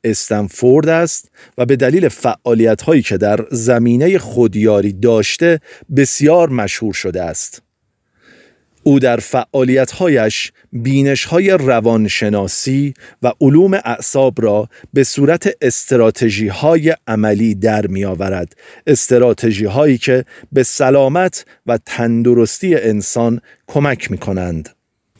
استنفورد 0.03 0.89
است 0.89 1.31
و 1.57 1.65
به 1.65 1.75
دلیل 1.75 2.09
فعالیت 2.09 2.81
هایی 2.81 3.01
که 3.01 3.17
در 3.17 3.45
زمینه 3.51 4.17
خودیاری 4.17 4.93
داشته 4.93 5.59
بسیار 5.95 6.49
مشهور 6.49 6.93
شده 6.93 7.23
است. 7.23 7.61
او 8.87 8.99
در 8.99 9.17
فعالیتهایش 9.17 10.51
بینشهای 10.73 11.49
روانشناسی 11.51 12.93
و 13.23 13.31
علوم 13.41 13.73
اعصاب 13.73 14.41
را 14.41 14.69
به 14.93 15.03
صورت 15.03 15.49
استراتژی 15.61 16.47
های 16.47 16.95
عملی 17.07 17.55
در 17.55 17.87
می 17.87 18.05
آورد 18.05 18.55
استراتژی 18.87 19.65
هایی 19.65 19.97
که 19.97 20.25
به 20.51 20.63
سلامت 20.63 21.45
و 21.65 21.79
تندرستی 21.85 22.75
انسان 22.75 23.41
کمک 23.67 24.11
می 24.11 24.17
کنند 24.17 24.69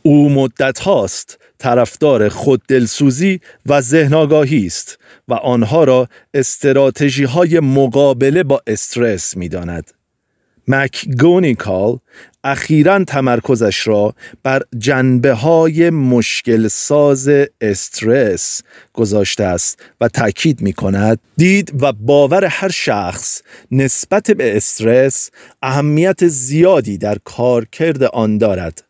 او 0.03 0.30
مدت 0.30 0.80
هاست 0.80 1.39
طرفدار 1.57 2.30
خود 2.30 2.61
دلسوزی 2.68 3.39
و 3.65 3.82
ذهنگاهی 3.82 4.65
است 4.65 4.99
و 5.28 5.34
آنها 5.34 5.84
را 5.84 6.07
استراتژی 6.34 7.24
های 7.24 7.59
مقابله 7.59 8.43
با 8.43 8.61
استرس 8.68 9.38
می 9.38 9.49
داند. 9.49 9.97
مک 10.68 11.05
گونیکال 11.20 11.99
اخیرا 12.43 13.03
تمرکزش 13.03 13.88
را 13.88 14.15
بر 14.43 14.61
جنبه 14.78 15.34
های 15.34 15.89
مشکل 15.89 16.68
ساز 16.68 17.30
استرس 17.61 18.61
گذاشته 18.93 19.43
است 19.43 19.84
و 20.01 20.07
تاکید 20.07 20.61
می 20.61 20.74
کند 20.74 21.20
دید 21.38 21.84
و 21.84 21.91
باور 21.93 22.45
هر 22.45 22.70
شخص 22.70 23.41
نسبت 23.72 24.32
به 24.32 24.57
استرس 24.57 25.30
اهمیت 25.61 26.28
زیادی 26.28 26.97
در 26.97 27.18
کارکرد 27.24 28.03
آن 28.03 28.38
دارد. 28.38 28.84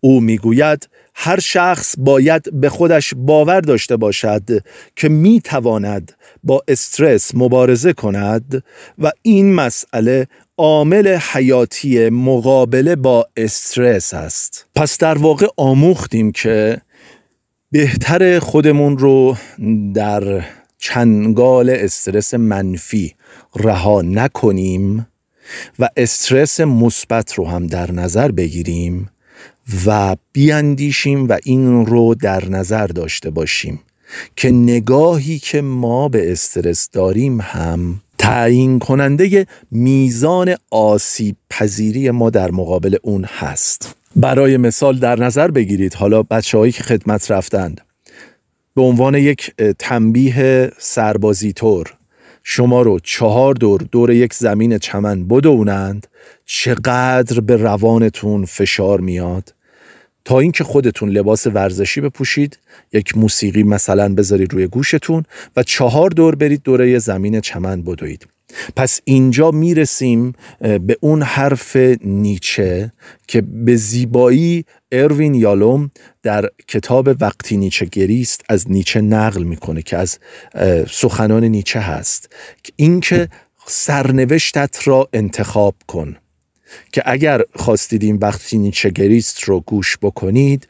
او 0.00 0.20
می‌گوید 0.20 0.88
هر 1.14 1.40
شخص 1.40 1.94
باید 1.98 2.60
به 2.60 2.68
خودش 2.68 3.14
باور 3.16 3.60
داشته 3.60 3.96
باشد 3.96 4.42
که 4.96 5.08
می 5.08 5.40
تواند 5.40 6.12
با 6.44 6.62
استرس 6.68 7.34
مبارزه 7.34 7.92
کند 7.92 8.64
و 8.98 9.10
این 9.22 9.54
مسئله 9.54 10.26
عامل 10.56 11.18
حیاتی 11.32 12.08
مقابله 12.08 12.96
با 12.96 13.26
استرس 13.36 14.14
است. 14.14 14.66
پس 14.74 14.98
در 14.98 15.18
واقع 15.18 15.46
آموختیم 15.56 16.32
که 16.32 16.80
بهتر 17.70 18.38
خودمون 18.38 18.98
رو 18.98 19.36
در 19.94 20.44
چنگال 20.78 21.70
استرس 21.70 22.34
منفی 22.34 23.14
رها 23.56 24.02
نکنیم 24.02 25.06
و 25.78 25.88
استرس 25.96 26.60
مثبت 26.60 27.34
رو 27.34 27.48
هم 27.48 27.66
در 27.66 27.92
نظر 27.92 28.30
بگیریم 28.30 29.10
و 29.86 30.16
بیاندیشیم 30.32 31.28
و 31.28 31.38
این 31.44 31.86
رو 31.86 32.14
در 32.14 32.48
نظر 32.48 32.86
داشته 32.86 33.30
باشیم 33.30 33.80
که 34.36 34.50
نگاهی 34.50 35.38
که 35.38 35.62
ما 35.62 36.08
به 36.08 36.32
استرس 36.32 36.90
داریم 36.90 37.40
هم 37.40 38.00
تعیین 38.18 38.78
کننده 38.78 39.46
میزان 39.70 40.54
آسیب 40.70 41.36
پذیری 41.50 42.10
ما 42.10 42.30
در 42.30 42.50
مقابل 42.50 42.96
اون 43.02 43.24
هست. 43.24 43.96
برای 44.16 44.56
مثال 44.56 44.98
در 44.98 45.20
نظر 45.20 45.50
بگیرید. 45.50 45.94
حالا 45.94 46.22
بچه 46.22 46.58
هایی 46.58 46.72
که 46.72 46.82
خدمت 46.82 47.30
رفتند. 47.30 47.80
به 48.74 48.82
عنوان 48.82 49.14
یک 49.14 49.54
تنبیه 49.78 50.70
سربازی 50.78 51.52
طور 51.52 51.94
شما 52.42 52.82
رو 52.82 52.98
چهار 53.02 53.54
دور 53.54 53.80
دور 53.92 54.10
یک 54.10 54.34
زمین 54.34 54.78
چمن 54.78 55.28
بدونند 55.28 56.06
چقدر 56.44 57.40
به 57.40 57.56
روانتون 57.56 58.44
فشار 58.44 59.00
میاد. 59.00 59.54
تا 60.30 60.38
اینکه 60.38 60.64
خودتون 60.64 61.08
لباس 61.08 61.46
ورزشی 61.46 62.00
بپوشید 62.00 62.58
یک 62.92 63.16
موسیقی 63.16 63.62
مثلا 63.62 64.14
بذارید 64.14 64.52
روی 64.52 64.66
گوشتون 64.66 65.24
و 65.56 65.62
چهار 65.62 66.10
دور 66.10 66.34
برید 66.34 66.62
دوره 66.62 66.98
زمین 66.98 67.40
چمن 67.40 67.82
بدوید. 67.82 68.26
پس 68.76 69.00
اینجا 69.04 69.50
می‌رسیم 69.50 70.32
به 70.60 70.96
اون 71.00 71.22
حرف 71.22 71.76
نیچه 72.04 72.92
که 73.28 73.40
به 73.40 73.76
زیبایی 73.76 74.64
اروین 74.92 75.34
یالوم 75.34 75.90
در 76.22 76.50
کتاب 76.68 77.08
وقتی 77.20 77.56
نیچه 77.56 77.86
گریست 77.86 78.44
از 78.48 78.70
نیچه 78.70 79.00
نقل 79.00 79.42
می‌کنه 79.42 79.82
که 79.82 79.96
از 79.96 80.18
سخنان 80.90 81.44
نیچه 81.44 81.80
هست. 81.80 82.32
اینکه 82.76 83.28
سرنوشتت 83.66 84.78
را 84.84 85.08
انتخاب 85.12 85.74
کن. 85.86 86.16
که 86.92 87.02
اگر 87.04 87.42
خواستید 87.54 88.02
این 88.02 88.16
وقتی 88.16 88.58
نیچگریست 88.58 89.42
رو 89.42 89.60
گوش 89.60 89.98
بکنید 90.02 90.68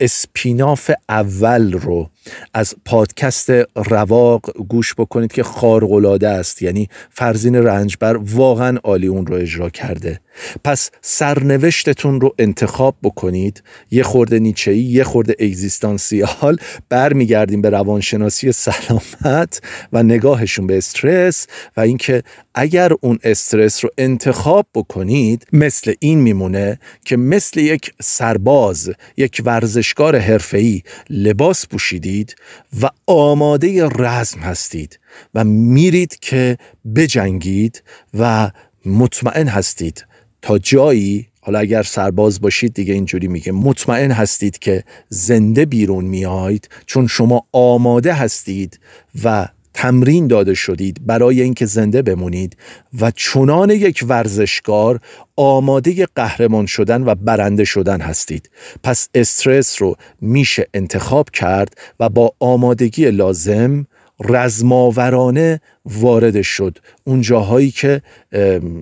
اسپیناف 0.00 0.90
اول 1.08 1.72
رو 1.72 2.10
از 2.54 2.74
پادکست 2.84 3.50
رواق 3.76 4.56
گوش 4.68 4.94
بکنید 4.94 5.32
که 5.32 5.42
خارقلاده 5.42 6.28
است. 6.28 6.62
یعنی 6.62 6.88
فرزین 7.10 7.54
رنجبر 7.54 8.16
واقعا 8.16 8.78
عالی 8.84 9.06
اون 9.06 9.26
رو 9.26 9.34
اجرا 9.34 9.70
کرده. 9.70 10.20
پس 10.64 10.90
سرنوشتتون 11.00 12.20
رو 12.20 12.34
انتخاب 12.38 12.94
بکنید. 13.02 13.62
یه 13.90 14.02
خورده 14.02 14.38
نیچهی 14.38 14.78
یه 14.78 15.04
خورده 15.04 15.34
اگزیستانسیال. 15.40 16.56
برمیگردیم 16.88 17.62
به 17.62 17.70
روانشناسی 17.70 18.52
سلامت 18.52 19.60
و 19.92 20.02
نگاهشون 20.02 20.66
به 20.66 20.78
استرس 20.78 21.46
و 21.76 21.80
اینکه 21.80 22.22
اگر 22.54 22.92
اون 23.00 23.18
استرس 23.24 23.84
رو 23.84 23.90
انتخاب 23.98 24.66
بکنید 24.74 25.46
مثل 25.52 25.94
این 25.98 26.20
میمونه 26.20 26.78
که 27.04 27.16
مثل 27.16 27.60
یک 27.60 27.92
سرباز 28.02 28.90
یک 29.16 29.42
ورزشکار 29.44 30.18
حرفه‌ای 30.18 30.82
لباس 31.10 31.66
و 32.82 32.90
آماده 33.06 33.88
رزم 33.88 34.40
هستید 34.40 35.00
و 35.34 35.44
میرید 35.44 36.18
که 36.20 36.58
بجنگید 36.94 37.82
و 38.18 38.50
مطمئن 38.86 39.48
هستید 39.48 40.06
تا 40.42 40.58
جایی 40.58 41.28
حالا 41.40 41.58
اگر 41.58 41.82
سرباز 41.82 42.40
باشید 42.40 42.74
دیگه 42.74 42.94
اینجوری 42.94 43.28
میگه 43.28 43.52
مطمئن 43.52 44.10
هستید 44.10 44.58
که 44.58 44.84
زنده 45.08 45.66
بیرون 45.66 46.04
میایید 46.04 46.68
چون 46.86 47.06
شما 47.06 47.46
آماده 47.52 48.12
هستید 48.12 48.80
و 49.24 49.48
تمرین 49.78 50.26
داده 50.26 50.54
شدید 50.54 51.06
برای 51.06 51.42
اینکه 51.42 51.66
زنده 51.66 52.02
بمونید 52.02 52.56
و 53.00 53.10
چنان 53.10 53.70
یک 53.70 54.04
ورزشکار 54.08 55.00
آماده 55.36 56.06
قهرمان 56.14 56.66
شدن 56.66 57.02
و 57.02 57.14
برنده 57.14 57.64
شدن 57.64 58.00
هستید. 58.00 58.50
پس 58.82 59.08
استرس 59.14 59.82
رو 59.82 59.96
میشه 60.20 60.66
انتخاب 60.74 61.30
کرد 61.30 61.74
و 62.00 62.08
با 62.08 62.32
آمادگی 62.40 63.10
لازم 63.10 63.86
رزماورانه 64.20 65.60
وارد 65.84 66.42
شد. 66.42 66.78
اون 67.04 67.20
جاهایی 67.20 67.70
که 67.70 68.02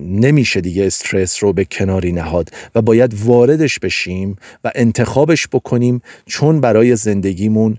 نمیشه 0.07 0.61
دیگه 0.61 0.85
استرس 0.85 1.43
رو 1.43 1.53
به 1.53 1.65
کناری 1.65 2.11
نهاد 2.11 2.49
و 2.75 2.81
باید 2.81 3.15
واردش 3.23 3.79
بشیم 3.79 4.35
و 4.63 4.71
انتخابش 4.75 5.47
بکنیم 5.47 6.01
چون 6.25 6.61
برای 6.61 6.95
زندگیمون 6.95 7.77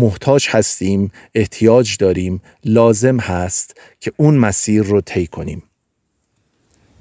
محتاج 0.00 0.46
هستیم 0.50 1.10
احتیاج 1.34 1.96
داریم 1.96 2.42
لازم 2.64 3.20
هست 3.20 3.76
که 4.00 4.12
اون 4.16 4.34
مسیر 4.34 4.82
رو 4.82 5.00
طی 5.00 5.26
کنیم. 5.26 5.62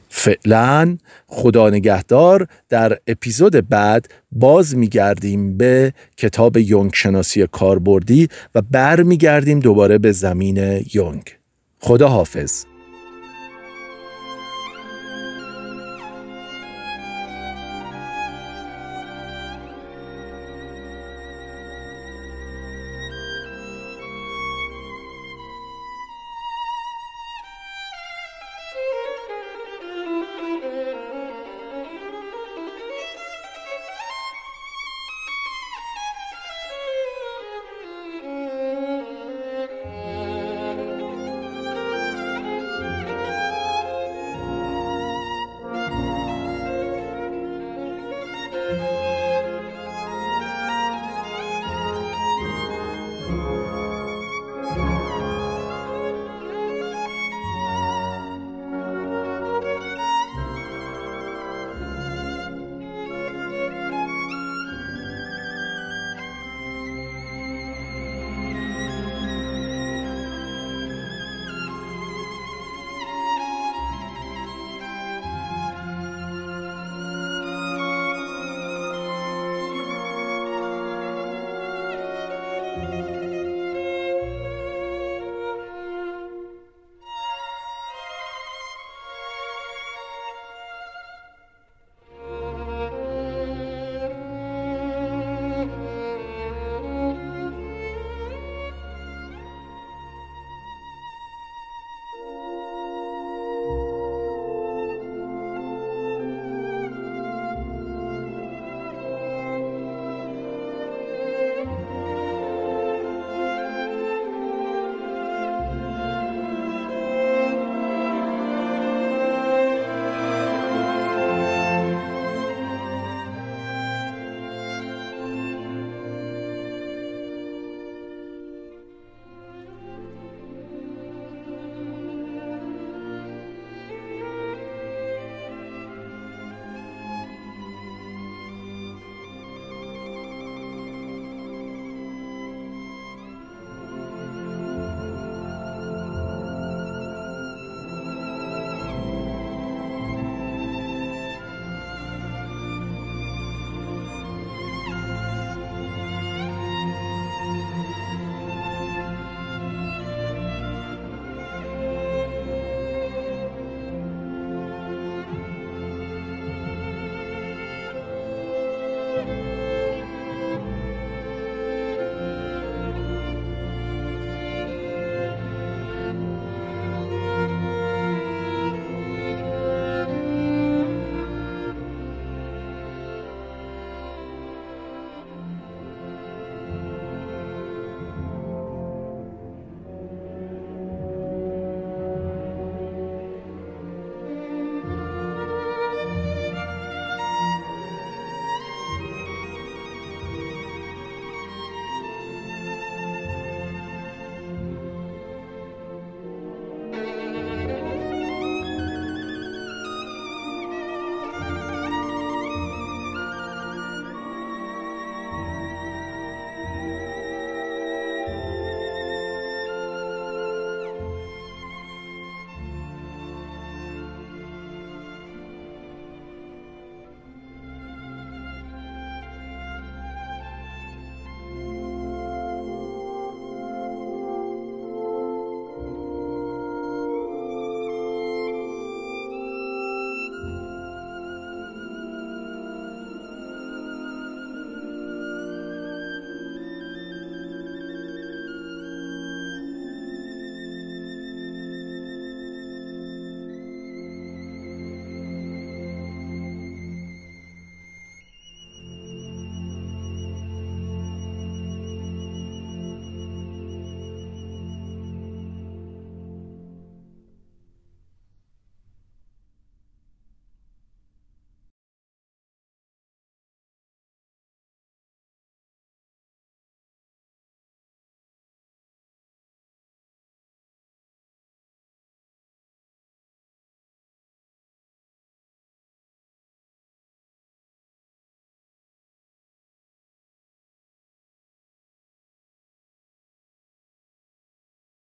فعلا 0.09 0.97
خدا 1.27 1.69
نگهدار 1.69 2.47
در 2.69 2.97
اپیزود 3.07 3.69
بعد 3.69 4.09
باز 4.31 4.75
میگردیم 4.75 5.57
به 5.57 5.93
کتاب 6.17 6.57
یونگ 6.57 6.91
شناسی 6.93 7.47
کاربردی 7.47 8.27
و 8.55 8.61
برمیگردیم 8.61 9.59
دوباره 9.59 9.97
به 9.97 10.11
زمین 10.11 10.85
یونگ. 10.93 11.23
خدا 11.79 12.07
حافظ 12.07 12.65